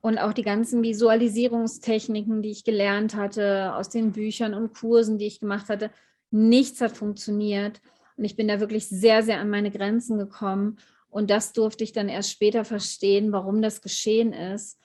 [0.00, 5.26] Und auch die ganzen Visualisierungstechniken, die ich gelernt hatte aus den Büchern und Kursen, die
[5.26, 5.90] ich gemacht hatte,
[6.30, 7.80] nichts hat funktioniert.
[8.16, 10.78] Und ich bin da wirklich sehr, sehr an meine Grenzen gekommen.
[11.10, 14.78] Und das durfte ich dann erst später verstehen, warum das geschehen ist.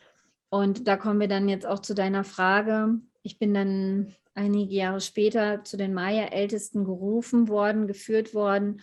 [0.50, 3.00] Und da kommen wir dann jetzt auch zu deiner Frage.
[3.24, 8.82] Ich bin dann einige Jahre später zu den Maya-Ältesten gerufen worden, geführt worden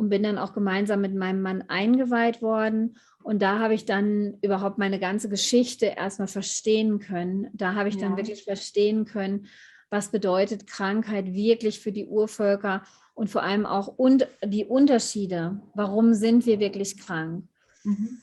[0.00, 2.96] und bin dann auch gemeinsam mit meinem Mann eingeweiht worden.
[3.22, 7.50] Und da habe ich dann überhaupt meine ganze Geschichte erstmal verstehen können.
[7.52, 8.08] Da habe ich ja.
[8.08, 9.46] dann wirklich verstehen können,
[9.90, 12.82] was bedeutet Krankheit wirklich für die Urvölker
[13.12, 15.60] und vor allem auch und die Unterschiede.
[15.74, 17.44] Warum sind wir wirklich krank?
[17.84, 18.22] Mhm.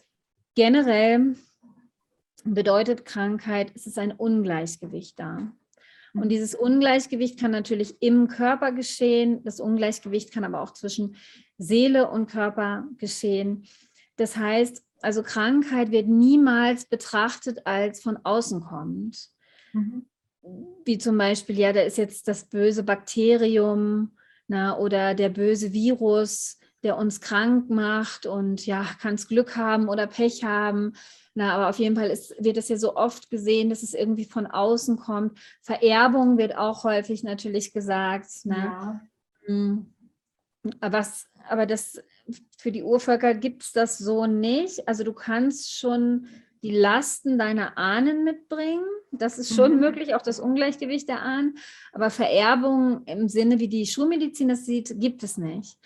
[0.55, 1.35] Generell
[2.43, 5.51] bedeutet Krankheit, es ist ein Ungleichgewicht da.
[6.15, 6.29] Und mhm.
[6.29, 9.43] dieses Ungleichgewicht kann natürlich im Körper geschehen.
[9.43, 11.15] Das Ungleichgewicht kann aber auch zwischen
[11.57, 13.65] Seele und Körper geschehen.
[14.15, 19.29] Das heißt, also Krankheit wird niemals betrachtet als von außen kommend.
[19.73, 20.05] Mhm.
[20.85, 24.11] Wie zum Beispiel, ja, da ist jetzt das böse Bakterium
[24.47, 29.89] na, oder der böse Virus, der uns krank macht und ja, kann es Glück haben
[29.89, 30.93] oder Pech haben.
[31.35, 34.25] Na, aber auf jeden Fall ist, wird es ja so oft gesehen, dass es irgendwie
[34.25, 35.37] von außen kommt.
[35.61, 38.27] Vererbung wird auch häufig natürlich gesagt.
[38.45, 38.57] Na.
[38.57, 39.01] Ja.
[39.45, 39.93] Hm.
[40.81, 42.01] Was, aber das
[42.57, 44.87] für die Urvölker gibt es das so nicht.
[44.87, 46.27] Also du kannst schon
[46.63, 48.83] die Lasten deiner Ahnen mitbringen.
[49.11, 49.79] Das ist schon mhm.
[49.79, 51.57] möglich, auch das Ungleichgewicht der Ahnen.
[51.93, 55.77] Aber Vererbung im Sinne, wie die Schulmedizin das sieht, gibt es nicht.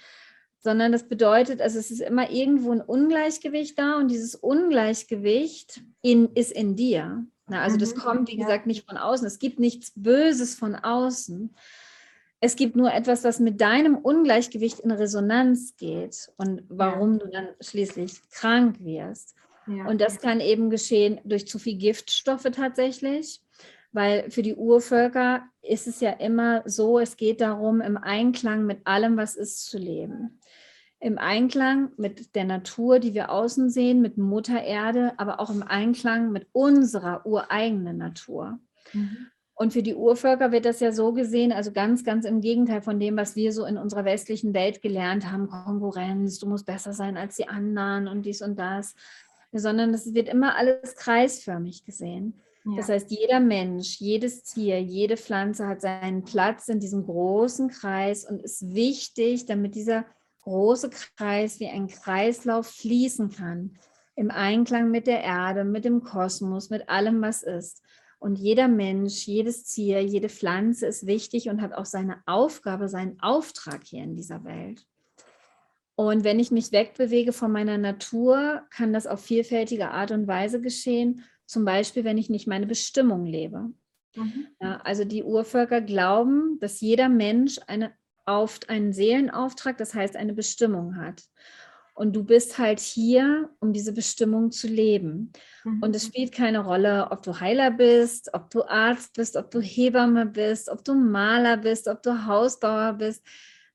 [0.60, 6.30] Sondern das bedeutet, also es ist immer irgendwo ein Ungleichgewicht da und dieses Ungleichgewicht in,
[6.34, 7.26] ist in dir.
[7.48, 8.00] Na, also das mhm.
[8.00, 9.28] kommt, wie gesagt, nicht von außen.
[9.28, 11.54] Es gibt nichts Böses von außen,
[12.44, 17.20] es gibt nur etwas, was mit deinem Ungleichgewicht in Resonanz geht und warum ja.
[17.20, 19.36] du dann schließlich krank wirst.
[19.68, 19.86] Ja.
[19.88, 23.42] Und das kann eben geschehen durch zu viel Giftstoffe tatsächlich,
[23.92, 28.88] weil für die Urvölker ist es ja immer so, es geht darum, im Einklang mit
[28.88, 30.40] allem, was ist, zu leben.
[31.00, 35.62] Im Einklang mit der Natur, die wir außen sehen, mit Mutter Erde, aber auch im
[35.62, 38.60] Einklang mit unserer ureigenen Natur.
[38.94, 39.28] Mhm.
[39.62, 43.00] Und für die Urvölker wird das ja so gesehen, also ganz, ganz im Gegenteil von
[43.00, 47.16] dem, was wir so in unserer westlichen Welt gelernt haben, Konkurrenz, du musst besser sein
[47.16, 48.96] als die anderen und dies und das,
[49.52, 52.42] sondern es wird immer alles kreisförmig gesehen.
[52.66, 52.78] Ja.
[52.78, 58.28] Das heißt, jeder Mensch, jedes Tier, jede Pflanze hat seinen Platz in diesem großen Kreis
[58.28, 60.06] und ist wichtig, damit dieser
[60.42, 63.78] große Kreis wie ein Kreislauf fließen kann,
[64.16, 67.84] im Einklang mit der Erde, mit dem Kosmos, mit allem, was ist.
[68.22, 73.20] Und jeder Mensch, jedes Tier, jede Pflanze ist wichtig und hat auch seine Aufgabe, seinen
[73.20, 74.86] Auftrag hier in dieser Welt.
[75.96, 80.62] Und wenn ich mich wegbewege von meiner Natur, kann das auf vielfältige Art und Weise
[80.62, 81.24] geschehen.
[81.48, 83.72] Zum Beispiel, wenn ich nicht meine Bestimmung lebe.
[84.16, 84.48] Mhm.
[84.62, 87.92] Ja, also die Urvölker glauben, dass jeder Mensch eine,
[88.28, 91.24] auf, einen Seelenauftrag, das heißt eine Bestimmung hat.
[91.94, 95.32] Und du bist halt hier, um diese Bestimmung zu leben.
[95.64, 95.84] Mhm.
[95.84, 99.60] Und es spielt keine Rolle, ob du Heiler bist, ob du Arzt bist, ob du
[99.60, 103.24] Hebamme bist, ob du Maler bist, ob du Hausbauer bist.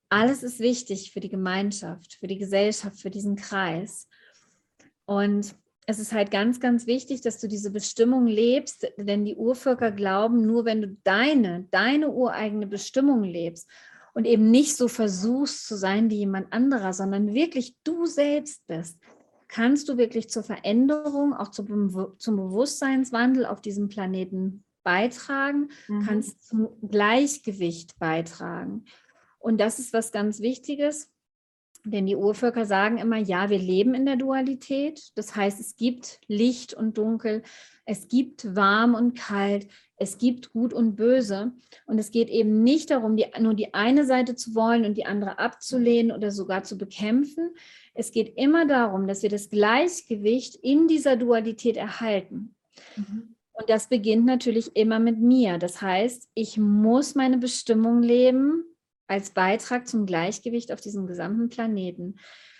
[0.09, 4.09] Alles ist wichtig für die Gemeinschaft, für die Gesellschaft, für diesen Kreis.
[5.05, 5.55] Und
[5.87, 10.44] es ist halt ganz, ganz wichtig, dass du diese Bestimmung lebst, denn die Urvölker glauben,
[10.44, 13.68] nur wenn du deine, deine ureigene Bestimmung lebst
[14.16, 18.98] und eben nicht so versuchst zu sein wie jemand anderer, sondern wirklich du selbst bist,
[19.46, 26.07] kannst du wirklich zur Veränderung, auch zum, zum Bewusstseinswandel auf diesem Planeten beitragen, mhm.
[26.07, 28.87] kannst zum Gleichgewicht beitragen.
[29.38, 31.12] Und das ist was ganz Wichtiges,
[31.85, 35.12] denn die Urvölker sagen immer, ja, wir leben in der Dualität.
[35.14, 37.42] Das heißt, es gibt Licht und Dunkel,
[37.85, 41.52] es gibt warm und kalt, es gibt gut und böse.
[41.87, 45.06] Und es geht eben nicht darum, die, nur die eine Seite zu wollen und die
[45.06, 47.50] andere abzulehnen oder sogar zu bekämpfen.
[47.94, 52.54] Es geht immer darum, dass wir das Gleichgewicht in dieser Dualität erhalten.
[52.96, 53.37] Mhm.
[53.52, 55.56] Und das beginnt natürlich immer mit mir.
[55.56, 58.64] Das heißt, ich muss meine Bestimmung leben
[59.06, 62.16] als Beitrag zum Gleichgewicht auf diesem gesamten Planeten.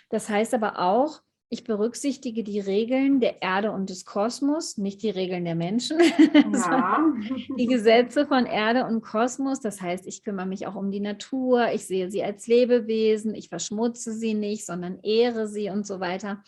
[0.09, 5.09] Das heißt aber auch, ich berücksichtige die Regeln der Erde und des Kosmos, nicht die
[5.09, 5.97] Regeln der Menschen,
[6.53, 7.13] ja.
[7.57, 9.61] die Gesetze von Erde und Kosmos.
[9.61, 13.47] Das heißt, ich kümmere mich auch um die Natur, ich sehe sie als Lebewesen, ich
[13.47, 16.43] verschmutze sie nicht, sondern ehre sie und so weiter.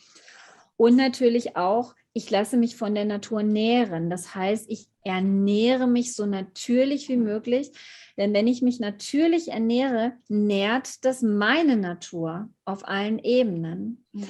[0.75, 4.09] Und natürlich auch, ich lasse mich von der Natur nähren.
[4.09, 7.71] Das heißt, ich ernähre mich so natürlich wie möglich.
[8.17, 14.05] Denn wenn ich mich natürlich ernähre, nährt das meine Natur auf allen Ebenen.
[14.11, 14.27] Ja.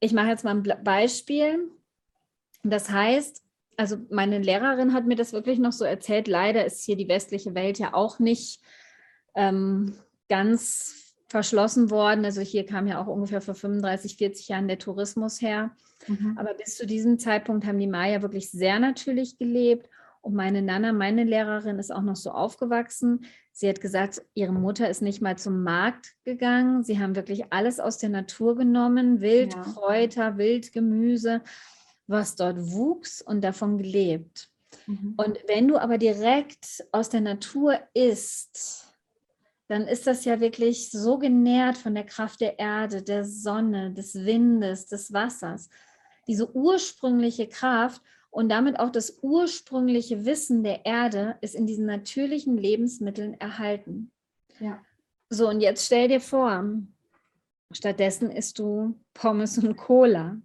[0.00, 1.70] Ich mache jetzt mal ein Beispiel.
[2.62, 3.42] Das heißt,
[3.76, 6.28] also meine Lehrerin hat mir das wirklich noch so erzählt.
[6.28, 8.60] Leider ist hier die westliche Welt ja auch nicht
[9.34, 9.94] ähm,
[10.28, 12.24] ganz verschlossen worden.
[12.24, 15.70] Also hier kam ja auch ungefähr vor 35, 40 Jahren der Tourismus her.
[16.08, 16.36] Mhm.
[16.38, 19.88] Aber bis zu diesem Zeitpunkt haben die Maya wirklich sehr natürlich gelebt
[20.22, 23.24] und meine Nana, meine Lehrerin, ist auch noch so aufgewachsen.
[23.60, 26.82] Sie hat gesagt, ihre Mutter ist nicht mal zum Markt gegangen.
[26.82, 30.38] Sie haben wirklich alles aus der Natur genommen, Wildkräuter, ja.
[30.38, 31.42] Wildgemüse,
[32.06, 34.48] was dort wuchs und davon gelebt.
[34.86, 35.12] Mhm.
[35.18, 38.86] Und wenn du aber direkt aus der Natur isst,
[39.68, 44.14] dann ist das ja wirklich so genährt von der Kraft der Erde, der Sonne, des
[44.14, 45.68] Windes, des Wassers.
[46.26, 52.56] Diese ursprüngliche Kraft und damit auch das ursprüngliche Wissen der Erde ist in diesen natürlichen
[52.56, 54.10] Lebensmitteln erhalten.
[54.60, 54.80] Ja.
[55.28, 56.64] So, und jetzt stell dir vor,
[57.72, 60.40] stattdessen isst du Pommes und Cola.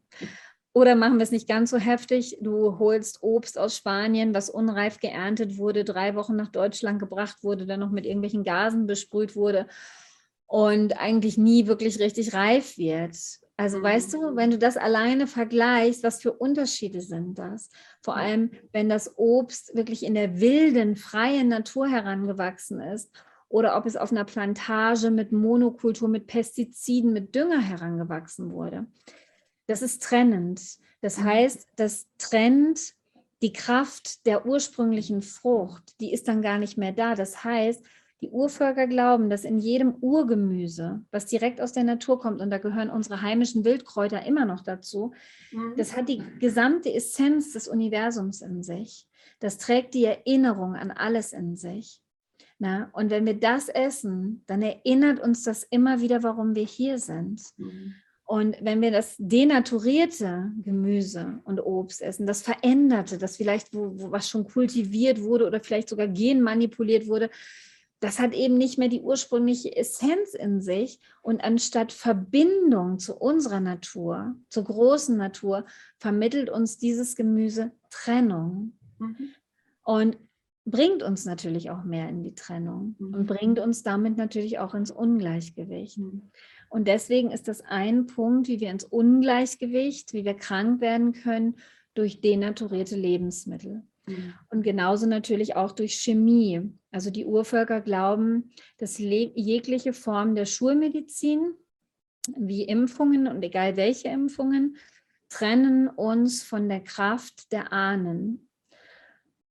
[0.73, 4.99] Oder machen wir es nicht ganz so heftig, du holst Obst aus Spanien, was unreif
[4.99, 9.67] geerntet wurde, drei Wochen nach Deutschland gebracht wurde, dann noch mit irgendwelchen Gasen besprüht wurde
[10.47, 13.15] und eigentlich nie wirklich richtig reif wird.
[13.57, 14.35] Also weißt du, mhm.
[14.35, 17.69] wenn du das alleine vergleichst, was für Unterschiede sind das?
[18.01, 23.11] Vor allem, wenn das Obst wirklich in der wilden, freien Natur herangewachsen ist
[23.47, 28.87] oder ob es auf einer Plantage mit Monokultur, mit Pestiziden, mit Dünger herangewachsen wurde.
[29.67, 30.61] Das ist trennend.
[31.01, 31.23] Das mhm.
[31.23, 32.93] heißt, das trennt
[33.41, 37.15] die Kraft der ursprünglichen Frucht, die ist dann gar nicht mehr da.
[37.15, 37.85] Das heißt,
[38.25, 42.57] die Urvölker glauben, dass in jedem Urgemüse, was direkt aus der Natur kommt, und da
[42.57, 45.13] gehören unsere heimischen Wildkräuter immer noch dazu,
[45.51, 45.75] mhm.
[45.77, 49.07] das hat die gesamte Essenz des Universums in sich.
[49.39, 52.01] Das trägt die Erinnerung an alles in sich.
[52.57, 56.97] Na, und wenn wir das essen, dann erinnert uns das immer wieder, warum wir hier
[56.97, 57.41] sind.
[57.57, 57.95] Mhm.
[58.23, 64.09] Und wenn wir das denaturierte Gemüse und Obst essen, das veränderte, das vielleicht, wo, wo
[64.09, 67.29] was schon kultiviert wurde oder vielleicht sogar genmanipuliert wurde,
[67.99, 70.99] das hat eben nicht mehr die ursprüngliche Essenz in sich.
[71.21, 75.65] Und anstatt Verbindung zu unserer Natur, zur großen Natur,
[75.97, 78.77] vermittelt uns dieses Gemüse Trennung.
[78.99, 79.29] Mhm.
[79.83, 80.17] Und
[80.65, 83.13] bringt uns natürlich auch mehr in die Trennung mhm.
[83.13, 85.99] und bringt uns damit natürlich auch ins Ungleichgewicht.
[85.99, 86.31] Mhm.
[86.69, 91.55] Und deswegen ist das ein Punkt, wie wir ins Ungleichgewicht, wie wir krank werden können
[91.93, 93.83] durch denaturierte Lebensmittel.
[94.07, 94.33] Mhm.
[94.49, 96.61] Und genauso natürlich auch durch Chemie.
[96.91, 101.53] Also die Urvölker glauben, dass jegliche Form der Schulmedizin,
[102.37, 104.77] wie Impfungen und egal welche Impfungen,
[105.29, 108.47] trennen uns von der Kraft der Ahnen.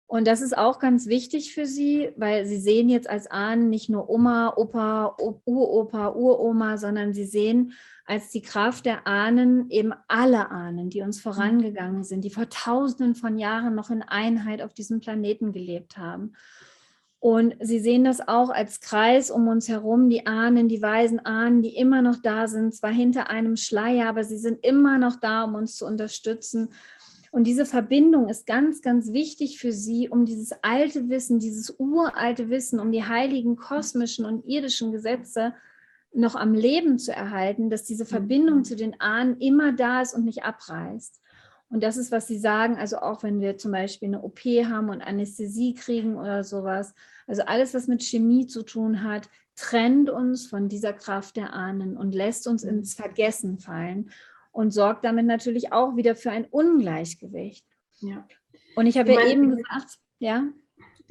[0.07, 3.89] Und das ist auch ganz wichtig für sie, weil sie sehen jetzt als Ahnen nicht
[3.89, 7.73] nur Oma, Opa, Uropa, Uroma, sondern sie sehen
[8.09, 13.13] als die Kraft der Ahnen eben alle Ahnen, die uns vorangegangen sind, die vor tausenden
[13.13, 16.33] von Jahren noch in Einheit auf diesem Planeten gelebt haben.
[17.19, 21.61] Und sie sehen das auch als Kreis um uns herum, die Ahnen, die weisen Ahnen,
[21.61, 25.43] die immer noch da sind, zwar hinter einem Schleier, aber sie sind immer noch da,
[25.43, 26.69] um uns zu unterstützen.
[27.29, 32.49] Und diese Verbindung ist ganz, ganz wichtig für sie, um dieses alte Wissen, dieses uralte
[32.49, 35.53] Wissen, um die heiligen kosmischen und irdischen Gesetze
[36.11, 38.63] noch am Leben zu erhalten, dass diese Verbindung mhm.
[38.63, 41.21] zu den Ahnen immer da ist und nicht abreißt.
[41.69, 44.89] Und das ist, was Sie sagen, also auch wenn wir zum Beispiel eine OP haben
[44.89, 46.95] und Anästhesie kriegen oder sowas,
[47.27, 51.95] also alles, was mit Chemie zu tun hat, trennt uns von dieser Kraft der Ahnen
[51.95, 52.69] und lässt uns mhm.
[52.69, 54.09] ins Vergessen fallen
[54.51, 57.65] und sorgt damit natürlich auch wieder für ein Ungleichgewicht.
[57.99, 58.25] Ja.
[58.75, 60.47] Und ich habe ja eben gesagt, ja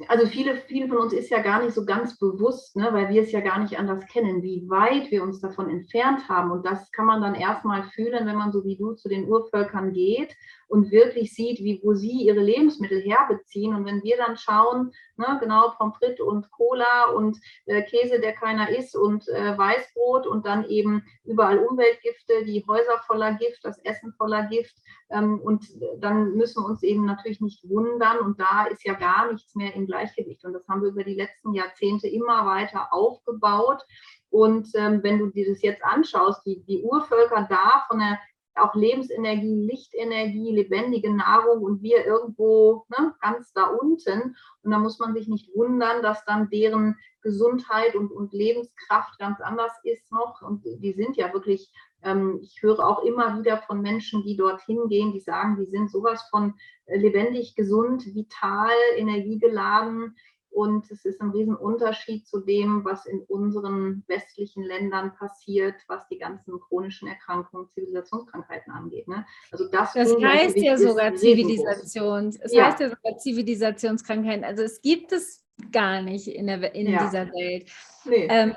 [0.07, 3.21] also viele, viele von uns ist ja gar nicht so ganz bewusst, ne, weil wir
[3.21, 6.51] es ja gar nicht anders kennen, wie weit wir uns davon entfernt haben.
[6.51, 9.91] Und das kann man dann erstmal fühlen, wenn man so wie du zu den Urvölkern
[9.91, 10.35] geht
[10.69, 13.73] und wirklich sieht, wie, wo sie ihre Lebensmittel herbeziehen.
[13.73, 18.33] Und wenn wir dann schauen, ne, genau Pommes frites und Cola und äh, Käse, der
[18.33, 23.79] keiner isst und äh, Weißbrot und dann eben überall Umweltgifte, die Häuser voller Gift, das
[23.79, 24.75] Essen voller Gift.
[25.09, 25.65] Ähm, und
[25.97, 28.19] dann müssen wir uns eben natürlich nicht wundern.
[28.19, 30.45] Und da ist ja gar nichts mehr im Gleichgewicht.
[30.45, 33.83] Und das haben wir über die letzten Jahrzehnte immer weiter aufgebaut.
[34.29, 38.19] Und ähm, wenn du dir das jetzt anschaust, die, die Urvölker da von der
[38.61, 44.35] auch Lebensenergie, Lichtenergie, lebendige Nahrung und wir irgendwo ne, ganz da unten.
[44.63, 49.41] Und da muss man sich nicht wundern, dass dann deren Gesundheit und, und Lebenskraft ganz
[49.41, 50.41] anders ist noch.
[50.41, 51.71] Und die sind ja wirklich,
[52.03, 55.91] ähm, ich höre auch immer wieder von Menschen, die dorthin gehen, die sagen, die sind
[55.91, 56.55] sowas von
[56.85, 60.15] äh, lebendig, gesund, vital, energiegeladen.
[60.51, 66.17] Und es ist ein Riesenunterschied zu dem, was in unseren westlichen Ländern passiert, was die
[66.17, 69.07] ganzen chronischen Erkrankungen, Zivilisationskrankheiten angeht.
[69.07, 69.25] Ne?
[69.51, 72.65] Also das, das heißt ja sogar Zivilisations, es ja.
[72.65, 74.43] heißt ja sogar Zivilisationskrankheiten.
[74.43, 77.05] Also es gibt es gar nicht in, der, in ja.
[77.05, 77.69] dieser Welt.
[78.05, 78.27] Nee.
[78.29, 78.55] Ähm,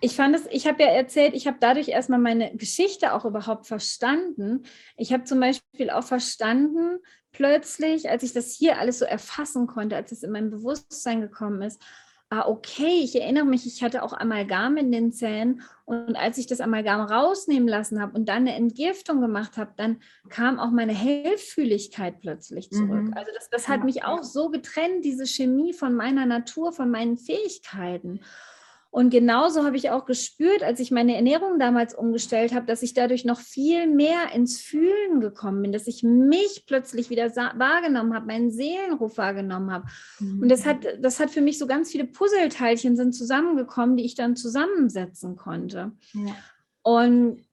[0.00, 3.68] ich fand es, ich habe ja erzählt, ich habe dadurch erstmal meine Geschichte auch überhaupt
[3.68, 4.64] verstanden.
[4.96, 6.98] Ich habe zum Beispiel auch verstanden,
[7.32, 11.62] plötzlich, als ich das hier alles so erfassen konnte, als es in mein Bewusstsein gekommen
[11.62, 11.82] ist,
[12.32, 16.46] ah, okay, ich erinnere mich, ich hatte auch Amalgam in den Zähnen und als ich
[16.46, 20.94] das Amalgam rausnehmen lassen habe und dann eine Entgiftung gemacht habe, dann kam auch meine
[20.94, 23.02] Hellfühligkeit plötzlich zurück.
[23.02, 23.14] Mhm.
[23.14, 27.18] Also das, das hat mich auch so getrennt, diese Chemie von meiner Natur, von meinen
[27.18, 28.20] Fähigkeiten.
[28.92, 32.92] Und genauso habe ich auch gespürt, als ich meine Ernährung damals umgestellt habe, dass ich
[32.92, 38.26] dadurch noch viel mehr ins Fühlen gekommen bin, dass ich mich plötzlich wieder wahrgenommen habe,
[38.26, 39.86] meinen Seelenruf wahrgenommen habe.
[40.20, 40.42] Mhm.
[40.42, 44.14] Und das hat, das hat für mich so ganz viele Puzzleteilchen sind zusammengekommen, die ich
[44.14, 45.92] dann zusammensetzen konnte.
[46.12, 46.36] Ja.
[46.82, 47.46] Und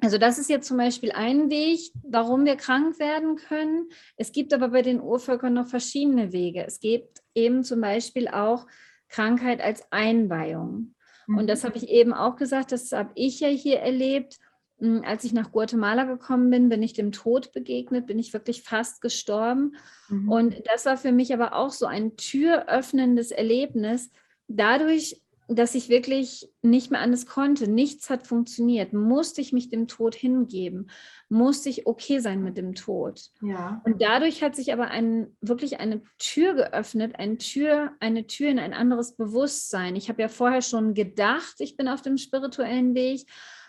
[0.00, 3.88] also das ist jetzt zum Beispiel ein Weg, warum wir krank werden können.
[4.16, 6.64] Es gibt aber bei den Urvölkern noch verschiedene Wege.
[6.64, 8.68] Es gibt eben zum Beispiel auch
[9.08, 10.94] Krankheit als Einweihung.
[11.26, 11.38] Mhm.
[11.38, 14.38] Und das habe ich eben auch gesagt, das habe ich ja hier erlebt.
[14.78, 18.62] Hm, als ich nach Guatemala gekommen bin, bin ich dem Tod begegnet, bin ich wirklich
[18.62, 19.76] fast gestorben.
[20.08, 20.30] Mhm.
[20.30, 24.10] Und das war für mich aber auch so ein türöffnendes Erlebnis.
[24.48, 27.68] Dadurch dass ich wirklich nicht mehr anders konnte.
[27.68, 28.92] Nichts hat funktioniert.
[28.92, 30.90] Musste ich mich dem Tod hingeben?
[31.28, 33.30] Musste ich okay sein mit dem Tod?
[33.42, 33.80] Ja.
[33.84, 38.58] Und dadurch hat sich aber ein, wirklich eine Tür geöffnet, eine Tür, eine Tür in
[38.58, 39.94] ein anderes Bewusstsein.
[39.94, 43.26] Ich habe ja vorher schon gedacht, ich bin auf dem spirituellen Weg,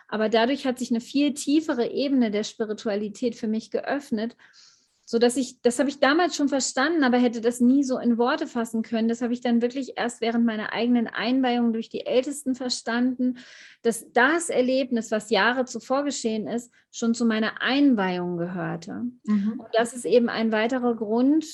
[0.07, 4.35] aber dadurch hat sich eine viel tiefere Ebene der Spiritualität für mich geöffnet
[5.09, 8.17] so dass ich, das habe ich damals schon verstanden, aber hätte das nie so in
[8.17, 9.07] Worte fassen können.
[9.07, 13.37] Das habe ich dann wirklich erst während meiner eigenen Einweihung durch die Ältesten verstanden,
[13.83, 19.03] dass das Erlebnis, was Jahre zuvor geschehen ist, schon zu meiner Einweihung gehörte.
[19.23, 19.61] Mhm.
[19.61, 21.45] Und das ist eben ein weiterer Grund,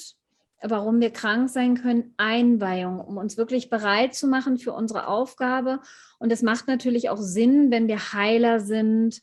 [0.63, 5.79] warum wir krank sein können, Einweihung, um uns wirklich bereit zu machen für unsere Aufgabe.
[6.17, 9.21] Und es macht natürlich auch Sinn, wenn wir Heiler sind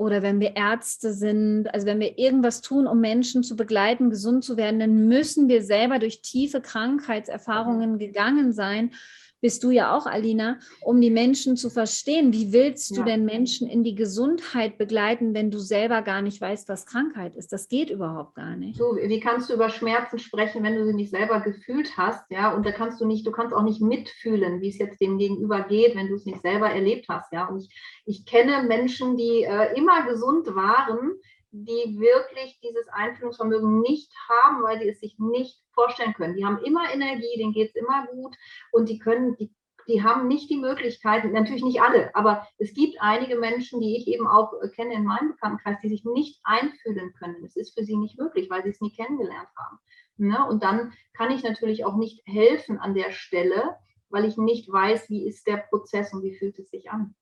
[0.00, 4.42] oder wenn wir Ärzte sind, also wenn wir irgendwas tun, um Menschen zu begleiten, gesund
[4.42, 8.92] zu werden, dann müssen wir selber durch tiefe Krankheitserfahrungen gegangen sein,
[9.40, 12.32] bist du ja auch, Alina, um die Menschen zu verstehen.
[12.32, 13.04] Wie willst du ja.
[13.04, 17.52] denn Menschen in die Gesundheit begleiten, wenn du selber gar nicht weißt, was Krankheit ist?
[17.52, 18.78] Das geht überhaupt gar nicht.
[18.78, 22.30] So, wie kannst du über Schmerzen sprechen, wenn du sie nicht selber gefühlt hast?
[22.30, 25.18] Ja, und da kannst du nicht, du kannst auch nicht mitfühlen, wie es jetzt dem
[25.18, 27.32] Gegenüber geht, wenn du es nicht selber erlebt hast.
[27.32, 27.70] Ja, und ich,
[28.04, 31.12] ich kenne Menschen, die äh, immer gesund waren,
[31.52, 36.36] die wirklich dieses Einfühlungsvermögen nicht haben, weil sie es sich nicht vorstellen können.
[36.36, 38.36] Die haben immer Energie, denen geht es immer gut
[38.72, 39.52] und die können, die,
[39.88, 44.06] die haben nicht die Möglichkeiten, natürlich nicht alle, aber es gibt einige Menschen, die ich
[44.06, 47.44] eben auch kenne in meinem Bekanntenkreis, die sich nicht einfühlen können.
[47.44, 49.78] Es ist für sie nicht möglich, weil sie es nie kennengelernt haben.
[50.16, 50.46] Ne?
[50.48, 53.76] Und dann kann ich natürlich auch nicht helfen an der Stelle,
[54.10, 57.14] weil ich nicht weiß, wie ist der Prozess und wie fühlt es sich an.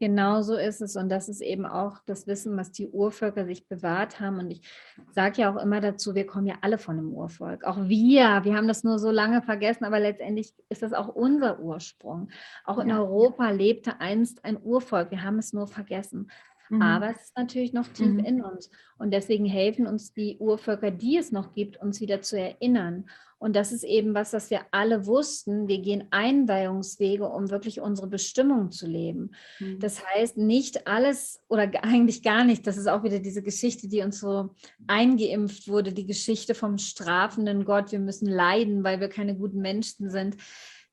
[0.00, 0.94] Genau so ist es.
[0.94, 4.38] Und das ist eben auch das Wissen, was die Urvölker sich bewahrt haben.
[4.38, 4.62] Und ich
[5.10, 7.64] sage ja auch immer dazu, wir kommen ja alle von einem Urvolk.
[7.64, 11.58] Auch wir, wir haben das nur so lange vergessen, aber letztendlich ist das auch unser
[11.58, 12.28] Ursprung.
[12.64, 12.98] Auch in ja.
[12.98, 15.10] Europa lebte einst ein Urvolk.
[15.10, 16.30] Wir haben es nur vergessen.
[16.70, 16.82] Mhm.
[16.82, 18.24] Aber es ist natürlich noch tief mhm.
[18.24, 18.70] in uns.
[18.98, 23.04] Und deswegen helfen uns die Urvölker, die es noch gibt, uns wieder zu erinnern.
[23.40, 25.68] Und das ist eben was, was wir alle wussten.
[25.68, 29.30] Wir gehen Einweihungswege, um wirklich unsere Bestimmung zu leben.
[29.60, 29.78] Mhm.
[29.78, 32.66] Das heißt, nicht alles oder eigentlich gar nicht.
[32.66, 34.50] Das ist auch wieder diese Geschichte, die uns so
[34.88, 37.92] eingeimpft wurde, die Geschichte vom strafenden Gott.
[37.92, 40.36] Wir müssen leiden, weil wir keine guten Menschen sind.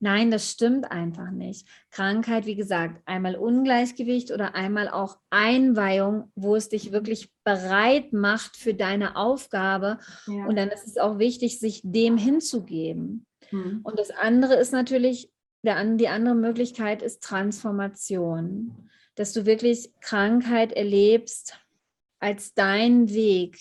[0.06, 1.68] Nein, das stimmt einfach nicht.
[1.89, 8.56] Krankheit, wie gesagt, einmal Ungleichgewicht oder einmal auch Einweihung, wo es dich wirklich bereit macht
[8.56, 9.97] für deine Aufgabe.
[10.28, 10.45] Ja.
[10.45, 13.26] Und dann ist es auch wichtig, sich dem hinzugeben.
[13.49, 13.80] Mhm.
[13.82, 15.32] Und das andere ist natürlich,
[15.64, 21.58] der, die andere Möglichkeit ist Transformation, dass du wirklich Krankheit erlebst
[22.20, 23.58] als dein Weg,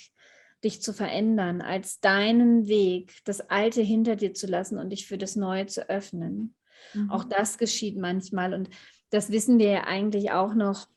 [0.64, 5.18] dich zu verändern, als deinen Weg, das Alte hinter dir zu lassen und dich für
[5.18, 6.54] das Neue zu öffnen.
[6.94, 7.10] Mhm.
[7.10, 8.70] Auch das geschieht manchmal und
[9.10, 10.88] das wissen wir ja eigentlich auch noch.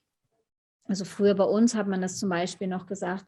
[0.85, 3.25] Also früher bei uns hat man das zum Beispiel noch gesagt,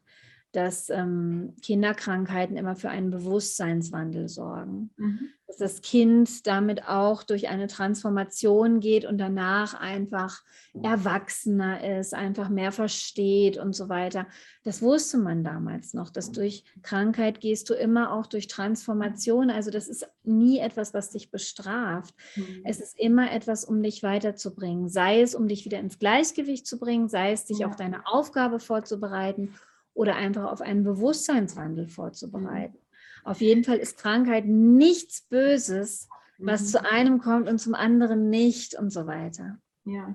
[0.52, 4.90] dass ähm, Kinderkrankheiten immer für einen Bewusstseinswandel sorgen.
[4.96, 5.28] Mhm.
[5.46, 10.42] Dass das Kind damit auch durch eine Transformation geht und danach einfach
[10.82, 14.26] erwachsener ist, einfach mehr versteht und so weiter.
[14.62, 19.50] Das wusste man damals noch, dass durch Krankheit gehst du immer auch durch Transformation.
[19.50, 22.14] Also das ist nie etwas, was dich bestraft.
[22.36, 22.62] Mhm.
[22.64, 24.88] Es ist immer etwas, um dich weiterzubringen.
[24.88, 27.68] Sei es, um dich wieder ins Gleichgewicht zu bringen, sei es, dich ja.
[27.68, 29.54] auf deine Aufgabe vorzubereiten
[30.00, 32.78] oder einfach auf einen Bewusstseinswandel vorzubereiten.
[33.22, 36.66] Auf jeden Fall ist Krankheit nichts Böses, was mhm.
[36.66, 39.58] zu einem kommt und zum anderen nicht und so weiter.
[39.84, 40.14] Ja.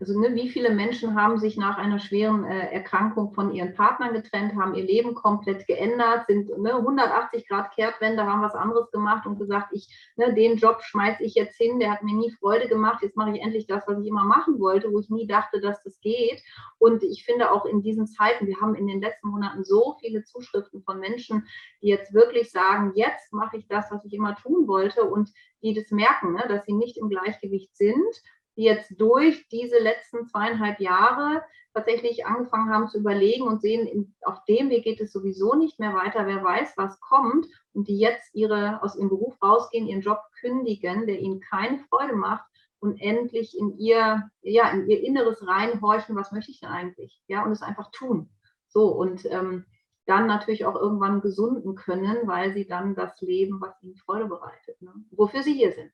[0.00, 4.14] Also ne, wie viele Menschen haben sich nach einer schweren äh, Erkrankung von ihren Partnern
[4.14, 9.26] getrennt, haben ihr Leben komplett geändert, sind ne, 180 Grad Kehrtwende, haben was anderes gemacht
[9.26, 12.66] und gesagt, ich, ne, den Job schmeiße ich jetzt hin, der hat mir nie Freude
[12.66, 15.60] gemacht, jetzt mache ich endlich das, was ich immer machen wollte, wo ich nie dachte,
[15.60, 16.42] dass das geht.
[16.78, 20.24] Und ich finde auch in diesen Zeiten, wir haben in den letzten Monaten so viele
[20.24, 21.46] Zuschriften von Menschen,
[21.82, 25.30] die jetzt wirklich sagen, jetzt mache ich das, was ich immer tun wollte und
[25.62, 28.22] die das merken, ne, dass sie nicht im Gleichgewicht sind
[28.60, 31.42] die jetzt durch diese letzten zweieinhalb Jahre
[31.72, 35.94] tatsächlich angefangen haben zu überlegen und sehen, auf dem Weg geht es sowieso nicht mehr
[35.94, 40.20] weiter, wer weiß, was kommt, und die jetzt ihre, aus ihrem Beruf rausgehen, ihren Job
[40.42, 42.44] kündigen, der ihnen keine Freude macht
[42.80, 47.22] und endlich in ihr, ja, in ihr Inneres reinhorchen, was möchte ich denn eigentlich?
[47.28, 48.28] Ja, und es einfach tun.
[48.68, 49.64] So, und ähm,
[50.04, 54.82] dann natürlich auch irgendwann gesunden können, weil sie dann das leben, was ihnen Freude bereitet,
[54.82, 54.92] ne?
[55.12, 55.92] wofür sie hier sind.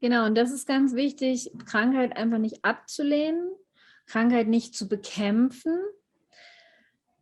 [0.00, 3.50] Genau, und das ist ganz wichtig, Krankheit einfach nicht abzulehnen,
[4.06, 5.74] Krankheit nicht zu bekämpfen,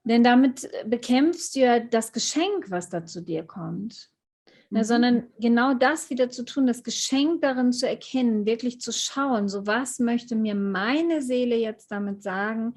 [0.04, 4.10] denn damit bekämpfst du ja das Geschenk, was da zu dir kommt.
[4.46, 4.54] Mhm.
[4.70, 9.48] Na, sondern genau das wieder zu tun, das Geschenk darin zu erkennen, wirklich zu schauen,
[9.48, 12.74] so was möchte mir meine Seele jetzt damit sagen,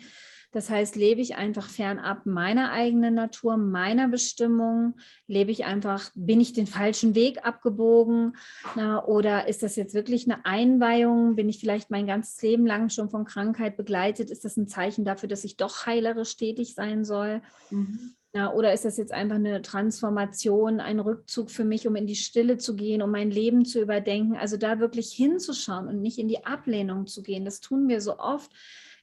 [0.57, 4.95] das heißt, lebe ich einfach fernab meiner eigenen Natur, meiner Bestimmung?
[5.27, 8.35] Lebe ich einfach, bin ich den falschen Weg abgebogen?
[8.75, 11.35] Na, oder ist das jetzt wirklich eine Einweihung?
[11.35, 14.31] Bin ich vielleicht mein ganzes Leben lang schon von Krankheit begleitet?
[14.31, 17.43] Ist das ein Zeichen dafür, dass ich doch heilerisch tätig sein soll?
[17.69, 18.15] Mhm.
[18.33, 22.15] Ja, oder ist das jetzt einfach eine Transformation, ein Rückzug für mich, um in die
[22.15, 24.35] Stille zu gehen, um mein Leben zu überdenken?
[24.35, 27.45] Also da wirklich hinzuschauen und nicht in die Ablehnung zu gehen.
[27.45, 28.51] Das tun wir so oft,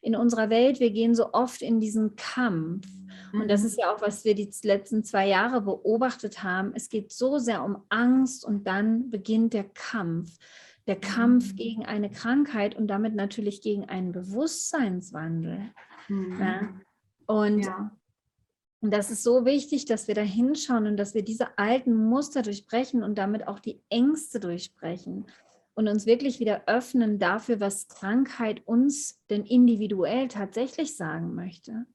[0.04, 2.86] in unserer Welt, wir gehen so oft in diesen Kampf.
[3.32, 3.66] Und das mhm.
[3.66, 6.72] ist ja auch, was wir die letzten zwei Jahre beobachtet haben.
[6.74, 10.36] Es geht so sehr um Angst und dann beginnt der Kampf.
[10.86, 11.56] Der Kampf mhm.
[11.56, 15.70] gegen eine Krankheit und damit natürlich gegen einen Bewusstseinswandel.
[16.08, 16.40] Mhm.
[16.40, 16.68] Ja?
[17.26, 17.90] Und ja.
[18.82, 22.42] Und das ist so wichtig, dass wir da hinschauen und dass wir diese alten Muster
[22.42, 25.24] durchbrechen und damit auch die Ängste durchbrechen
[25.74, 31.86] und uns wirklich wieder öffnen dafür, was Krankheit uns denn individuell tatsächlich sagen möchte.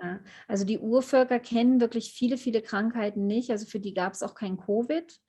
[0.00, 0.20] Ja.
[0.48, 3.50] Also die Urvölker kennen wirklich viele, viele Krankheiten nicht.
[3.50, 5.20] Also für die gab es auch kein Covid.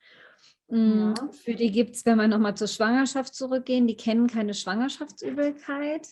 [0.68, 1.14] Mm, ja.
[1.32, 6.08] Für die gibt es, wenn wir nochmal zur Schwangerschaft zurückgehen, die kennen keine Schwangerschaftsübelkeit.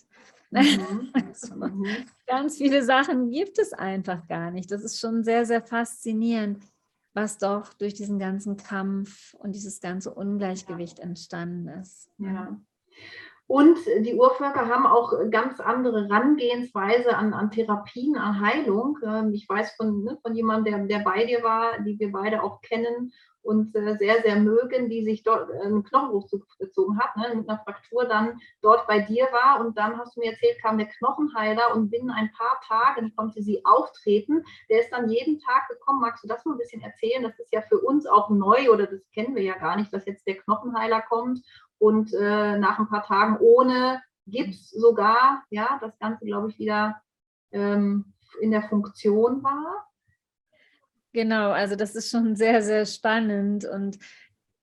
[0.50, 1.10] Mhm.
[1.14, 1.86] Also, mhm.
[2.26, 4.70] Ganz viele Sachen gibt es einfach gar nicht.
[4.70, 6.62] Das ist schon sehr, sehr faszinierend
[7.14, 12.10] was doch durch diesen ganzen Kampf und dieses ganze Ungleichgewicht entstanden ist.
[12.18, 12.58] Ja.
[13.46, 18.98] Und die Urvölker haben auch ganz andere Herangehensweise an, an Therapien, an Heilung.
[19.04, 22.42] Ähm, ich weiß von, ne, von jemandem, der, der bei dir war, die wir beide
[22.42, 23.12] auch kennen
[23.44, 27.48] und äh, sehr, sehr mögen, die sich dort äh, einen Knochenbruch zugezogen hat, ne, mit
[27.48, 29.64] einer Fraktur dann dort bei dir war.
[29.64, 33.42] Und dann hast du mir erzählt, kam der Knochenheiler und binnen ein paar Tagen konnte
[33.42, 34.44] sie auftreten.
[34.68, 36.00] Der ist dann jeden Tag gekommen.
[36.00, 37.22] Magst du das mal ein bisschen erzählen?
[37.22, 40.06] Das ist ja für uns auch neu oder das kennen wir ja gar nicht, dass
[40.06, 41.40] jetzt der Knochenheiler kommt
[41.78, 47.00] und äh, nach ein paar Tagen ohne Gips sogar, ja, das Ganze, glaube ich, wieder
[47.52, 49.86] ähm, in der Funktion war.
[51.14, 53.98] Genau, also das ist schon sehr, sehr spannend und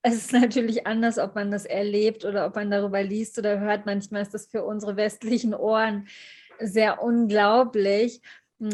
[0.03, 3.85] es ist natürlich anders, ob man das erlebt oder ob man darüber liest oder hört.
[3.85, 6.07] Manchmal ist das für unsere westlichen Ohren
[6.59, 8.21] sehr unglaublich.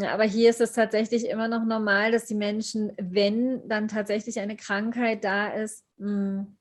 [0.10, 4.56] Aber hier ist es tatsächlich immer noch normal, dass die Menschen, wenn dann tatsächlich eine
[4.56, 6.58] Krankheit da ist, hm,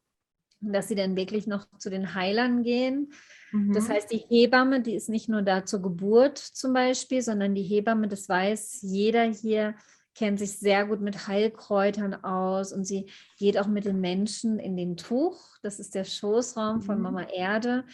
[0.60, 3.12] dass sie dann wirklich noch zu den Heilern gehen.
[3.52, 3.72] Mhm.
[3.72, 7.62] Das heißt, die Hebamme, die ist nicht nur da zur Geburt zum Beispiel, sondern die
[7.62, 9.74] Hebamme, das weiß jeder hier,
[10.16, 13.06] kennt sich sehr gut mit Heilkräutern aus und sie
[13.38, 15.58] geht auch mit den Menschen in den Tuch.
[15.62, 17.02] Das ist der Schoßraum von mhm.
[17.02, 17.84] Mama Erde.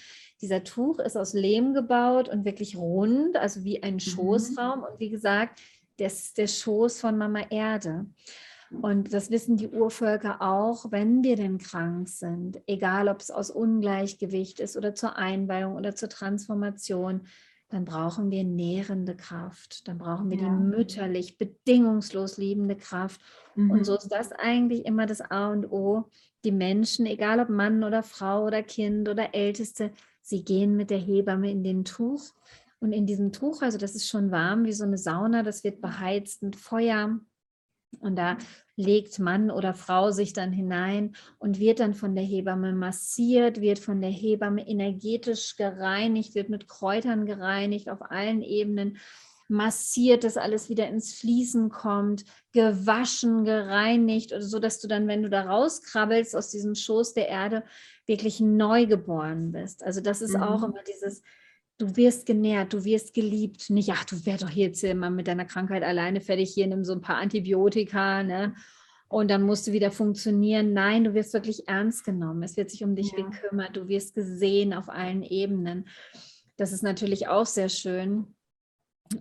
[0.40, 4.00] Dieser Tuch ist aus Lehm gebaut und wirklich rund, also wie ein mhm.
[4.00, 4.84] Schoßraum.
[4.84, 5.60] Und wie gesagt,
[5.98, 8.06] das ist der Schoß von Mama Erde.
[8.70, 13.50] Und das wissen die Urvölker auch, wenn wir denn krank sind, egal ob es aus
[13.50, 17.26] Ungleichgewicht ist oder zur Einweihung oder zur Transformation
[17.72, 20.44] dann brauchen wir nährende Kraft, dann brauchen wir ja.
[20.44, 23.18] die mütterlich, bedingungslos liebende Kraft.
[23.54, 23.70] Mhm.
[23.70, 26.10] Und so ist das eigentlich immer das A und O.
[26.44, 30.98] Die Menschen, egal ob Mann oder Frau oder Kind oder Älteste, sie gehen mit der
[30.98, 32.34] Hebamme in den Tuch.
[32.78, 35.80] Und in diesem Tuch, also das ist schon warm wie so eine Sauna, das wird
[35.80, 37.20] beheizt mit Feuer.
[38.00, 38.36] Und da
[38.76, 43.78] legt Mann oder Frau sich dann hinein und wird dann von der Hebamme massiert, wird
[43.78, 48.98] von der Hebamme energetisch gereinigt, wird mit Kräutern gereinigt auf allen Ebenen,
[49.48, 55.28] massiert, dass alles wieder ins Fließen kommt, gewaschen, gereinigt, so dass du dann, wenn du
[55.28, 57.64] da rauskrabbelst aus diesem Schoß der Erde,
[58.06, 59.84] wirklich neu geboren bist.
[59.84, 60.42] Also das ist mhm.
[60.42, 61.22] auch immer dieses
[61.82, 63.68] du wirst genährt, du wirst geliebt.
[63.68, 66.92] Nicht, ach, du wärst doch jetzt immer mit deiner Krankheit alleine fertig, hier nimm so
[66.92, 68.54] ein paar Antibiotika, ne?
[69.08, 70.72] Und dann musst du wieder funktionieren.
[70.72, 72.42] Nein, du wirst wirklich ernst genommen.
[72.44, 73.26] Es wird sich um dich ja.
[73.26, 73.76] gekümmert.
[73.76, 75.86] Du wirst gesehen auf allen Ebenen.
[76.56, 78.34] Das ist natürlich auch sehr schön.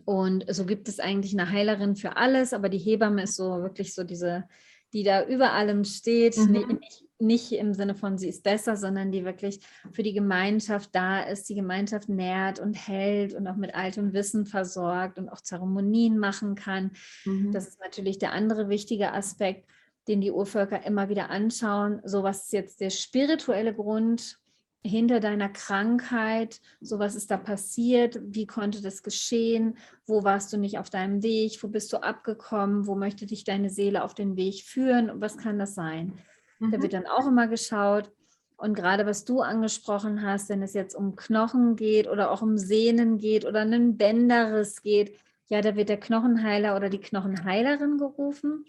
[0.06, 3.94] Und so gibt es eigentlich eine Heilerin für alles, aber die Hebamme ist so wirklich
[3.94, 4.46] so diese,
[4.94, 6.52] die da über allem steht, mhm.
[6.52, 9.60] nicht, nicht im Sinne von, sie ist besser, sondern die wirklich
[9.92, 14.46] für die Gemeinschaft da ist, die Gemeinschaft nährt und hält und auch mit altem Wissen
[14.46, 16.92] versorgt und auch Zeremonien machen kann.
[17.26, 17.52] Mhm.
[17.52, 19.68] Das ist natürlich der andere wichtige Aspekt,
[20.08, 22.02] den die Urvölker immer wieder anschauen.
[22.04, 24.40] So was ist jetzt der spirituelle Grund
[24.84, 30.58] hinter deiner Krankheit, so was ist da passiert, wie konnte das geschehen, wo warst du
[30.58, 34.36] nicht auf deinem Weg, wo bist du abgekommen, wo möchte dich deine Seele auf den
[34.36, 36.14] Weg führen und was kann das sein?
[36.62, 36.72] Mhm.
[36.72, 38.12] Da wird dann auch immer geschaut.
[38.56, 42.58] Und gerade was du angesprochen hast, wenn es jetzt um Knochen geht oder auch um
[42.58, 48.66] Sehnen geht oder einen Bänderriss geht, ja, da wird der Knochenheiler oder die Knochenheilerin gerufen.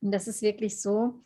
[0.00, 1.20] Und das ist wirklich so,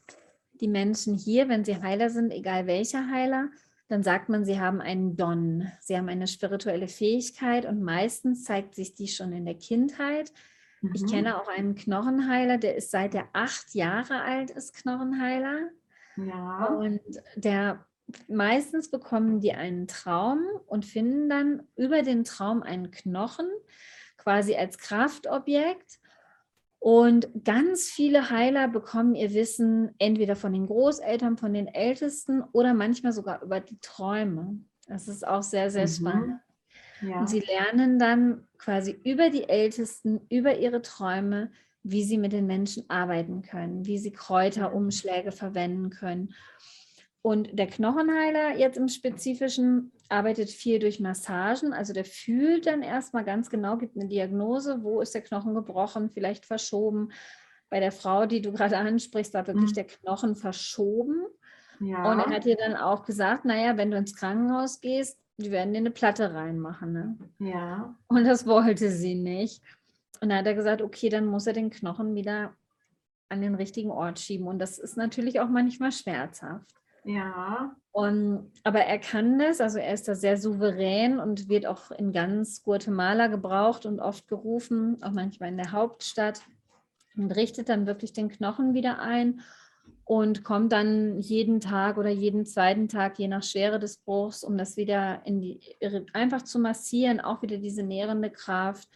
[0.61, 3.49] die Menschen hier, wenn sie Heiler sind, egal welcher Heiler,
[3.89, 5.71] dann sagt man, sie haben einen Don.
[5.81, 10.33] Sie haben eine spirituelle Fähigkeit und meistens zeigt sich die schon in der Kindheit.
[10.83, 10.93] Mhm.
[10.95, 15.71] Ich kenne auch einen Knochenheiler, der ist seit er acht Jahre alt ist Knochenheiler.
[16.17, 16.67] Ja.
[16.67, 17.01] Und
[17.37, 17.87] der
[18.29, 23.49] meistens bekommen die einen Traum und finden dann über den Traum einen Knochen
[24.17, 26.01] quasi als Kraftobjekt.
[26.79, 32.75] Und ganz viele Heiler bekommen ihr Wissen entweder von den Großeltern, von den Ältesten oder
[32.75, 34.61] manchmal sogar über die Träume.
[34.87, 35.93] Das ist auch sehr, sehr mhm.
[35.93, 36.41] spannend.
[37.03, 37.21] Ja.
[37.21, 41.51] Und sie lernen dann quasi über die Ältesten, über ihre Träume,
[41.89, 46.35] wie sie mit den Menschen arbeiten können, wie sie Kräuterumschläge verwenden können.
[47.23, 51.73] Und der Knochenheiler jetzt im Spezifischen arbeitet viel durch Massagen.
[51.73, 56.11] Also der fühlt dann erstmal ganz genau, gibt eine Diagnose, wo ist der Knochen gebrochen,
[56.11, 57.11] vielleicht verschoben.
[57.69, 59.75] Bei der Frau, die du gerade ansprichst, war wirklich mhm.
[59.75, 61.23] der Knochen verschoben.
[61.81, 62.11] Ja.
[62.11, 65.73] Und er hat ihr dann auch gesagt, naja, wenn du ins Krankenhaus gehst, die werden
[65.73, 66.93] dir eine Platte reinmachen.
[66.93, 67.19] Ne?
[67.39, 67.97] Ja.
[68.09, 69.63] Und das wollte sie nicht.
[70.21, 72.55] Und dann hat er gesagt, okay, dann muss er den Knochen wieder
[73.29, 74.47] an den richtigen Ort schieben.
[74.47, 76.75] Und das ist natürlich auch manchmal schmerzhaft.
[77.05, 77.75] Ja.
[77.93, 82.13] Und, aber er kann das, also er ist da sehr souverän und wird auch in
[82.13, 86.43] ganz Guatemala gebraucht und oft gerufen, auch manchmal in der Hauptstadt
[87.17, 89.41] und richtet dann wirklich den Knochen wieder ein
[90.05, 94.59] und kommt dann jeden Tag oder jeden zweiten Tag, je nach Schwere des Bruchs, um
[94.59, 95.61] das wieder in die,
[96.13, 98.89] einfach zu massieren, auch wieder diese nährende Kraft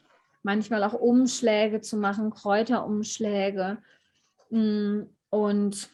[0.42, 3.78] manchmal auch Umschläge zu machen, Kräuterumschläge
[4.50, 5.90] mm, und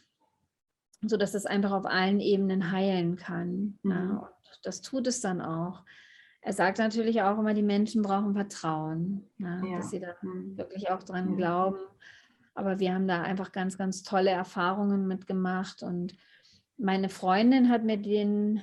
[1.03, 3.79] so dass es einfach auf allen Ebenen heilen kann.
[3.83, 3.91] Mhm.
[3.91, 5.85] Ja, und das tut es dann auch.
[6.41, 9.77] Er sagt natürlich auch immer, die Menschen brauchen Vertrauen, ja, ja.
[9.77, 10.57] dass sie da mhm.
[10.57, 11.79] wirklich auch dran glauben.
[12.55, 15.83] Aber wir haben da einfach ganz, ganz tolle Erfahrungen mitgemacht.
[15.83, 16.17] Und
[16.79, 18.63] meine Freundin hat mir den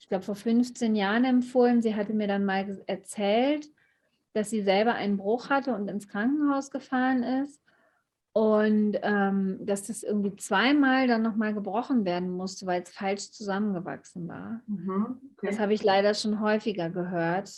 [0.00, 1.82] ich glaube, vor 15 Jahren empfohlen.
[1.82, 3.68] Sie hatte mir dann mal erzählt,
[4.38, 7.60] dass sie selber einen Bruch hatte und ins Krankenhaus gefahren ist.
[8.32, 14.28] Und ähm, dass das irgendwie zweimal dann nochmal gebrochen werden musste, weil es falsch zusammengewachsen
[14.28, 14.60] war.
[14.68, 15.48] Mhm, okay.
[15.48, 17.50] Das habe ich leider schon häufiger gehört.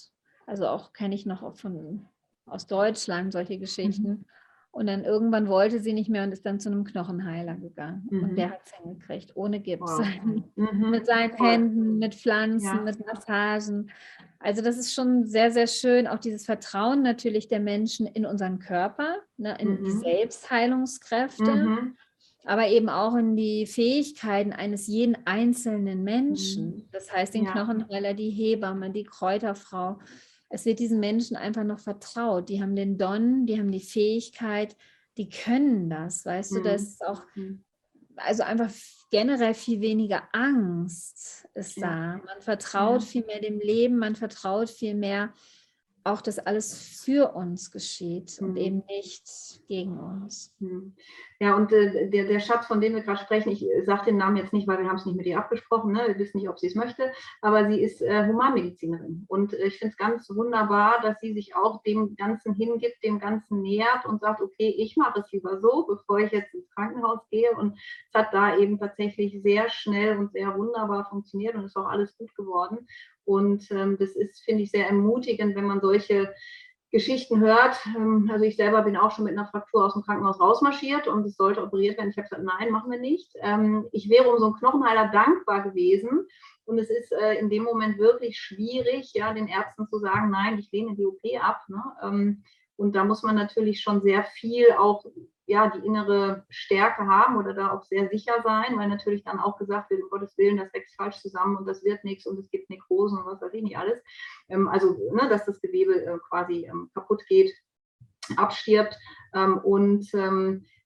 [0.46, 2.06] Also auch kenne ich noch von
[2.46, 4.08] aus Deutschland solche Geschichten.
[4.08, 4.24] Mhm.
[4.72, 8.06] Und dann irgendwann wollte sie nicht mehr und ist dann zu einem Knochenheiler gegangen.
[8.10, 8.22] Mhm.
[8.22, 9.82] Und der hat es hingekriegt, ohne Gips.
[9.82, 10.06] Wow.
[10.54, 10.90] Mhm.
[10.90, 12.82] mit seinen Händen, mit Pflanzen, ja.
[12.82, 13.90] mit Massagen.
[14.40, 16.06] Also das ist schon sehr, sehr schön.
[16.06, 19.84] Auch dieses Vertrauen natürlich der Menschen in unseren Körper, ne, in mhm.
[19.84, 21.96] die Selbstheilungskräfte, mhm.
[22.44, 26.76] aber eben auch in die Fähigkeiten eines jeden einzelnen Menschen.
[26.76, 26.88] Mhm.
[26.90, 27.52] Das heißt, den ja.
[27.52, 29.98] Knochenheiler, die Hebamme, die Kräuterfrau.
[30.48, 32.48] Es wird diesen Menschen einfach noch vertraut.
[32.48, 34.74] Die haben den Don, die haben die Fähigkeit,
[35.18, 36.24] die können das.
[36.24, 36.88] Weißt du, das mhm.
[36.88, 37.64] ist auch mhm
[38.24, 38.70] also einfach
[39.10, 42.20] generell viel weniger Angst ist da.
[42.24, 43.06] Man vertraut ja.
[43.06, 45.32] viel mehr dem Leben, man vertraut viel mehr
[46.04, 48.48] auch, dass alles für uns geschieht mhm.
[48.48, 50.54] und eben nicht gegen uns.
[51.42, 54.18] Ja, und äh, der, der Schatz, von dem wir gerade sprechen, ich äh, sage den
[54.18, 56.04] Namen jetzt nicht, weil wir haben es nicht mit ihr abgesprochen, ne?
[56.06, 59.24] wir wissen nicht, ob sie es möchte, aber sie ist äh, Humanmedizinerin.
[59.26, 63.18] Und äh, ich finde es ganz wunderbar, dass sie sich auch dem Ganzen hingibt, dem
[63.18, 67.20] Ganzen nähert und sagt, okay, ich mache es lieber so, bevor ich jetzt ins Krankenhaus
[67.30, 67.52] gehe.
[67.52, 67.78] Und
[68.08, 72.14] es hat da eben tatsächlich sehr schnell und sehr wunderbar funktioniert und ist auch alles
[72.18, 72.86] gut geworden.
[73.24, 76.34] Und ähm, das ist, finde ich, sehr ermutigend, wenn man solche
[76.90, 77.76] Geschichten hört.
[77.96, 81.24] Ähm, also ich selber bin auch schon mit einer Fraktur aus dem Krankenhaus rausmarschiert und
[81.24, 82.10] es sollte operiert werden.
[82.10, 83.32] Ich habe gesagt, nein, machen wir nicht.
[83.40, 86.26] Ähm, ich wäre um so einen Knochenheiler dankbar gewesen.
[86.64, 90.58] Und es ist äh, in dem Moment wirklich schwierig, ja, den Ärzten zu sagen, nein,
[90.58, 91.62] ich lehne die OP ab.
[91.68, 92.36] Ne?
[92.80, 95.04] Und da muss man natürlich schon sehr viel auch
[95.44, 99.58] ja, die innere Stärke haben oder da auch sehr sicher sein, weil natürlich dann auch
[99.58, 102.48] gesagt wird, um Gottes Willen, das wächst falsch zusammen und das wird nichts und es
[102.50, 104.00] gibt Nekrosen und was weiß ich nicht alles.
[104.48, 107.52] Ähm, also, ne, dass das Gewebe äh, quasi ähm, kaputt geht,
[108.36, 108.96] abstirbt.
[109.34, 110.10] Ähm, und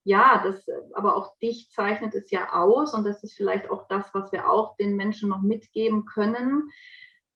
[0.06, 4.12] ja, das, aber auch dich zeichnet es ja aus und das ist vielleicht auch das,
[4.12, 6.70] was wir auch den Menschen noch mitgeben können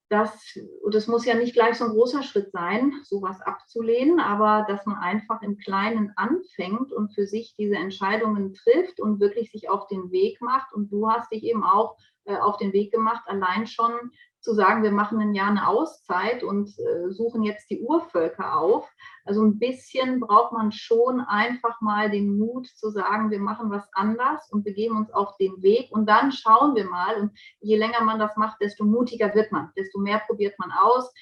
[0.09, 4.64] das, und das muss ja nicht gleich so ein großer Schritt sein, sowas abzulehnen, aber
[4.66, 9.68] dass man einfach im Kleinen anfängt und für sich diese Entscheidungen trifft und wirklich sich
[9.68, 10.72] auf den Weg macht.
[10.72, 13.92] Und du hast dich eben auch äh, auf den Weg gemacht, allein schon
[14.41, 18.89] zu sagen, wir machen ein Jahr eine Auszeit und äh, suchen jetzt die Urvölker auf.
[19.24, 23.89] Also ein bisschen braucht man schon einfach mal den Mut zu sagen, wir machen was
[23.93, 27.16] anders und begeben uns auf den Weg und dann schauen wir mal.
[27.16, 31.12] Und je länger man das macht, desto mutiger wird man, desto mehr probiert man aus,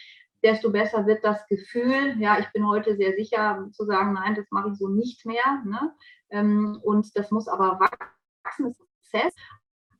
[0.43, 2.17] desto besser wird das Gefühl.
[2.19, 5.63] Ja, ich bin heute sehr sicher zu sagen, nein, das mache ich so nicht mehr.
[5.65, 5.95] Ne?
[6.31, 9.35] Ähm, und das muss aber wachsen, das ist ein Prozess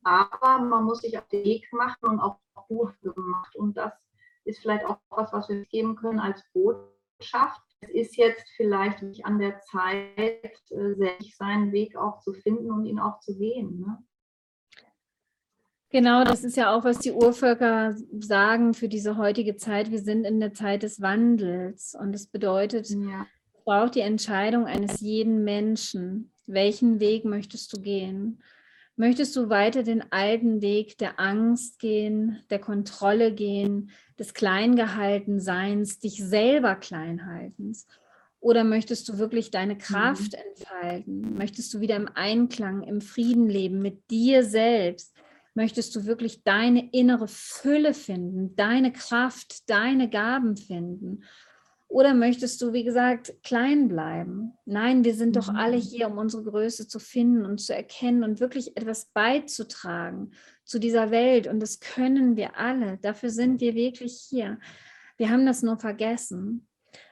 [0.07, 2.39] aber man muss sich auf den Weg machen und auch
[2.69, 3.55] Ruhe gemacht.
[3.57, 3.91] Und das
[4.45, 7.61] ist vielleicht auch was, was wir geben können als Botschaft.
[7.81, 12.71] Es ist jetzt vielleicht nicht an der Zeit, äh, selbst seinen Weg auch zu finden
[12.71, 13.81] und ihn auch zu gehen.
[13.81, 13.97] Ne?
[15.89, 19.91] Genau, das ist ja auch, was die Urvölker sagen für diese heutige Zeit.
[19.91, 23.25] Wir sind in der Zeit des Wandels und das bedeutet, ja.
[23.53, 26.31] es braucht die Entscheidung eines jeden Menschen.
[26.45, 28.41] Welchen Weg möchtest du gehen?
[28.99, 36.15] Möchtest du weiter den alten Weg der Angst gehen, der Kontrolle gehen, des Kleingehaltenseins, dich
[36.15, 37.85] selber kleinhaltens?
[38.39, 39.79] Oder möchtest du wirklich deine mhm.
[39.79, 40.39] Kraft mhm.
[40.49, 41.37] entfalten?
[41.37, 45.13] Möchtest du wieder im Einklang, im Frieden leben mit dir selbst?
[45.53, 51.23] Möchtest du wirklich deine innere Fülle finden, deine Kraft, deine Gaben finden?
[51.89, 54.53] Oder möchtest du, wie gesagt, klein bleiben?
[54.65, 55.39] Nein, wir sind mhm.
[55.39, 60.31] doch alle hier, um unsere Größe zu finden und zu erkennen und wirklich etwas beizutragen
[60.65, 61.47] zu dieser Welt.
[61.47, 62.97] Und das können wir alle.
[63.01, 64.59] Dafür sind wir wirklich hier.
[65.15, 66.67] Wir haben das nur vergessen.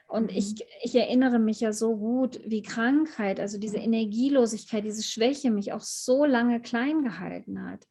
[0.08, 0.60] Und ich, mhm.
[0.82, 5.80] ich erinnere mich ja so gut, wie Krankheit, also diese Energielosigkeit, diese Schwäche mich auch
[5.80, 7.86] so lange klein gehalten hat.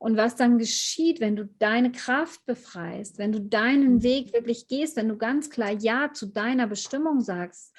[0.00, 4.02] Und was dann geschieht, wenn du deine Kraft befreist, wenn du deinen.
[4.02, 7.76] Weg wirklich gehst, wenn du ganz klar Ja zu deiner Bestimmung sagst,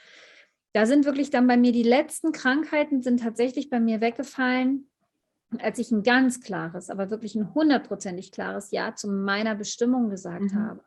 [0.73, 4.87] da sind wirklich dann bei mir die letzten Krankheiten sind tatsächlich bei mir weggefallen,
[5.57, 10.53] als ich ein ganz klares, aber wirklich ein hundertprozentig klares Ja zu meiner Bestimmung gesagt
[10.53, 10.55] mhm.
[10.55, 10.83] habe.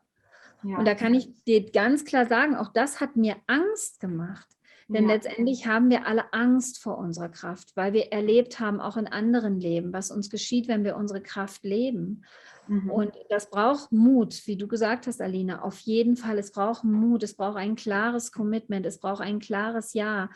[0.62, 0.78] Ja.
[0.78, 4.53] Und da kann ich dir ganz klar sagen, auch das hat mir Angst gemacht.
[4.89, 5.14] Denn ja.
[5.14, 9.59] letztendlich haben wir alle Angst vor unserer Kraft, weil wir erlebt haben, auch in anderen
[9.59, 12.24] Leben, was uns geschieht, wenn wir unsere Kraft leben.
[12.68, 12.91] Mhm.
[12.91, 16.39] Und das braucht Mut, wie du gesagt hast, Alina, auf jeden Fall.
[16.39, 20.30] Es braucht Mut, es braucht ein klares Commitment, es braucht ein klares Ja.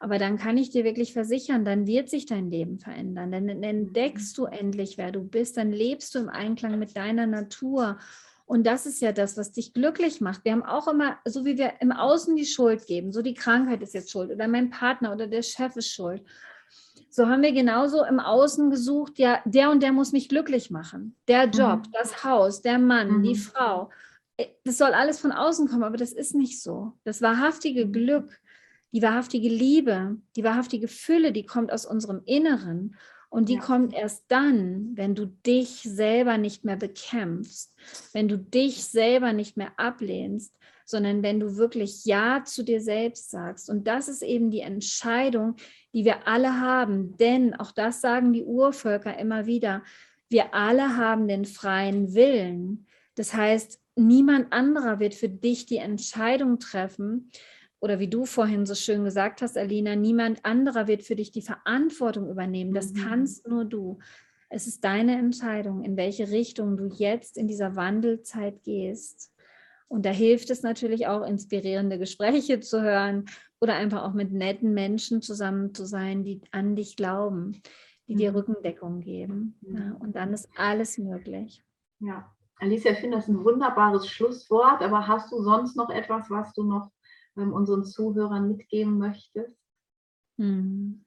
[0.00, 3.32] Aber dann kann ich dir wirklich versichern, dann wird sich dein Leben verändern.
[3.32, 5.56] Dann entdeckst du endlich, wer du bist.
[5.56, 7.98] Dann lebst du im Einklang mit deiner Natur.
[8.46, 10.44] Und das ist ja das, was dich glücklich macht.
[10.44, 13.82] Wir haben auch immer, so wie wir im Außen die Schuld geben, so die Krankheit
[13.82, 16.22] ist jetzt schuld oder mein Partner oder der Chef ist schuld.
[17.08, 21.16] So haben wir genauso im Außen gesucht, ja, der und der muss mich glücklich machen.
[21.28, 21.92] Der Job, mhm.
[21.92, 23.22] das Haus, der Mann, mhm.
[23.22, 23.90] die Frau.
[24.36, 26.92] Äh, das soll alles von außen kommen, aber das ist nicht so.
[27.04, 28.40] Das wahrhaftige Glück,
[28.92, 32.96] die wahrhaftige Liebe, die wahrhaftige Fülle, die kommt aus unserem Inneren.
[33.34, 33.60] Und die ja.
[33.60, 37.74] kommt erst dann, wenn du dich selber nicht mehr bekämpfst,
[38.12, 43.32] wenn du dich selber nicht mehr ablehnst, sondern wenn du wirklich Ja zu dir selbst
[43.32, 43.68] sagst.
[43.68, 45.56] Und das ist eben die Entscheidung,
[45.92, 47.16] die wir alle haben.
[47.16, 49.82] Denn auch das sagen die Urvölker immer wieder.
[50.28, 52.86] Wir alle haben den freien Willen.
[53.16, 57.32] Das heißt, niemand anderer wird für dich die Entscheidung treffen,
[57.84, 61.42] oder wie du vorhin so schön gesagt hast, Alina, niemand anderer wird für dich die
[61.42, 62.72] Verantwortung übernehmen.
[62.72, 62.96] Das mhm.
[62.96, 63.98] kannst nur du.
[64.48, 69.34] Es ist deine Entscheidung, in welche Richtung du jetzt in dieser Wandelzeit gehst.
[69.86, 73.26] Und da hilft es natürlich auch, inspirierende Gespräche zu hören
[73.60, 77.60] oder einfach auch mit netten Menschen zusammen zu sein, die an dich glauben,
[78.08, 78.36] die dir mhm.
[78.38, 79.58] Rückendeckung geben.
[79.60, 81.62] Ja, und dann ist alles möglich.
[82.00, 86.50] Ja, Alicia, ich finde das ein wunderbares Schlusswort, aber hast du sonst noch etwas, was
[86.54, 86.93] du noch
[87.36, 89.56] ähm, unseren Zuhörern mitgeben möchtest?
[90.38, 91.04] Hm.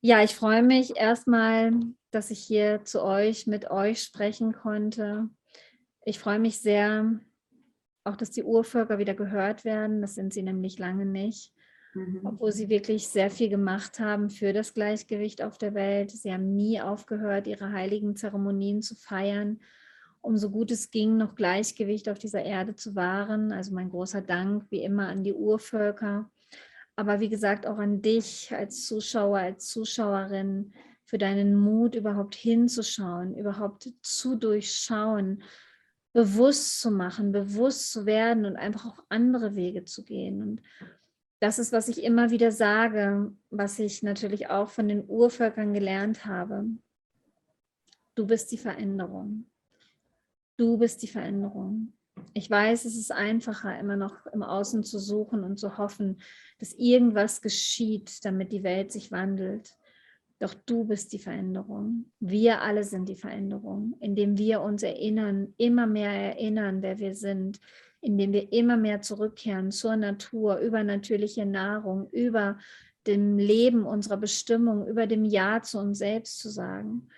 [0.00, 1.72] Ja, ich freue mich erstmal,
[2.10, 5.28] dass ich hier zu euch, mit euch sprechen konnte.
[6.04, 7.20] Ich freue mich sehr,
[8.04, 10.02] auch dass die Urvölker wieder gehört werden.
[10.02, 11.54] Das sind sie nämlich lange nicht.
[11.94, 12.20] Mhm.
[12.24, 16.10] Obwohl sie wirklich sehr viel gemacht haben für das Gleichgewicht auf der Welt.
[16.10, 19.60] Sie haben nie aufgehört, ihre heiligen Zeremonien zu feiern
[20.22, 23.52] um so gut es ging, noch Gleichgewicht auf dieser Erde zu wahren.
[23.52, 26.30] Also mein großer Dank wie immer an die Urvölker,
[26.96, 30.72] aber wie gesagt auch an dich als Zuschauer, als Zuschauerin
[31.04, 35.42] für deinen Mut, überhaupt hinzuschauen, überhaupt zu durchschauen,
[36.12, 40.42] bewusst zu machen, bewusst zu werden und einfach auch andere Wege zu gehen.
[40.42, 40.62] Und
[41.40, 46.24] das ist, was ich immer wieder sage, was ich natürlich auch von den Urvölkern gelernt
[46.24, 46.66] habe.
[48.14, 49.46] Du bist die Veränderung.
[50.62, 51.92] Du bist die Veränderung.
[52.34, 56.18] Ich weiß, es ist einfacher, immer noch im Außen zu suchen und zu hoffen,
[56.60, 59.74] dass irgendwas geschieht, damit die Welt sich wandelt.
[60.38, 62.12] Doch du bist die Veränderung.
[62.20, 67.58] Wir alle sind die Veränderung, indem wir uns erinnern, immer mehr erinnern, wer wir sind,
[68.00, 72.56] indem wir immer mehr zurückkehren zur Natur, über natürliche Nahrung, über
[73.08, 77.08] dem Leben unserer Bestimmung, über dem Ja zu uns selbst zu sagen.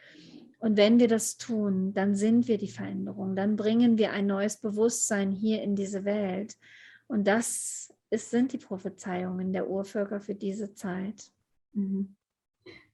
[0.65, 4.59] Und wenn wir das tun, dann sind wir die Veränderung, dann bringen wir ein neues
[4.59, 6.57] Bewusstsein hier in diese Welt.
[7.07, 11.31] Und das ist, sind die Prophezeiungen der Urvölker für diese Zeit.
[11.75, 12.17] Mhm.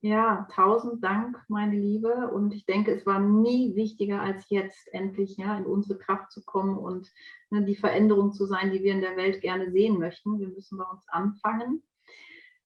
[0.00, 2.32] Ja, tausend Dank, meine Liebe.
[2.32, 6.42] Und ich denke, es war nie wichtiger als jetzt endlich ja, in unsere Kraft zu
[6.42, 7.08] kommen und
[7.50, 10.40] ne, die Veränderung zu sein, die wir in der Welt gerne sehen möchten.
[10.40, 11.84] Wir müssen bei uns anfangen.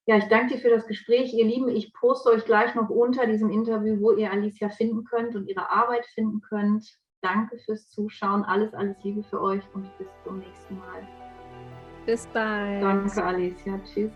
[0.07, 1.69] Ja, ich danke dir für das Gespräch, ihr Lieben.
[1.69, 5.71] Ich poste euch gleich noch unter diesem Interview, wo ihr Alicia finden könnt und ihre
[5.71, 6.85] Arbeit finden könnt.
[7.23, 8.45] Danke fürs Zuschauen.
[8.45, 11.09] Alles, alles Liebe für euch und bis zum nächsten Mal.
[12.05, 12.83] Bis bald.
[12.83, 13.81] Danke, Alicia.
[13.83, 14.13] Tschüss.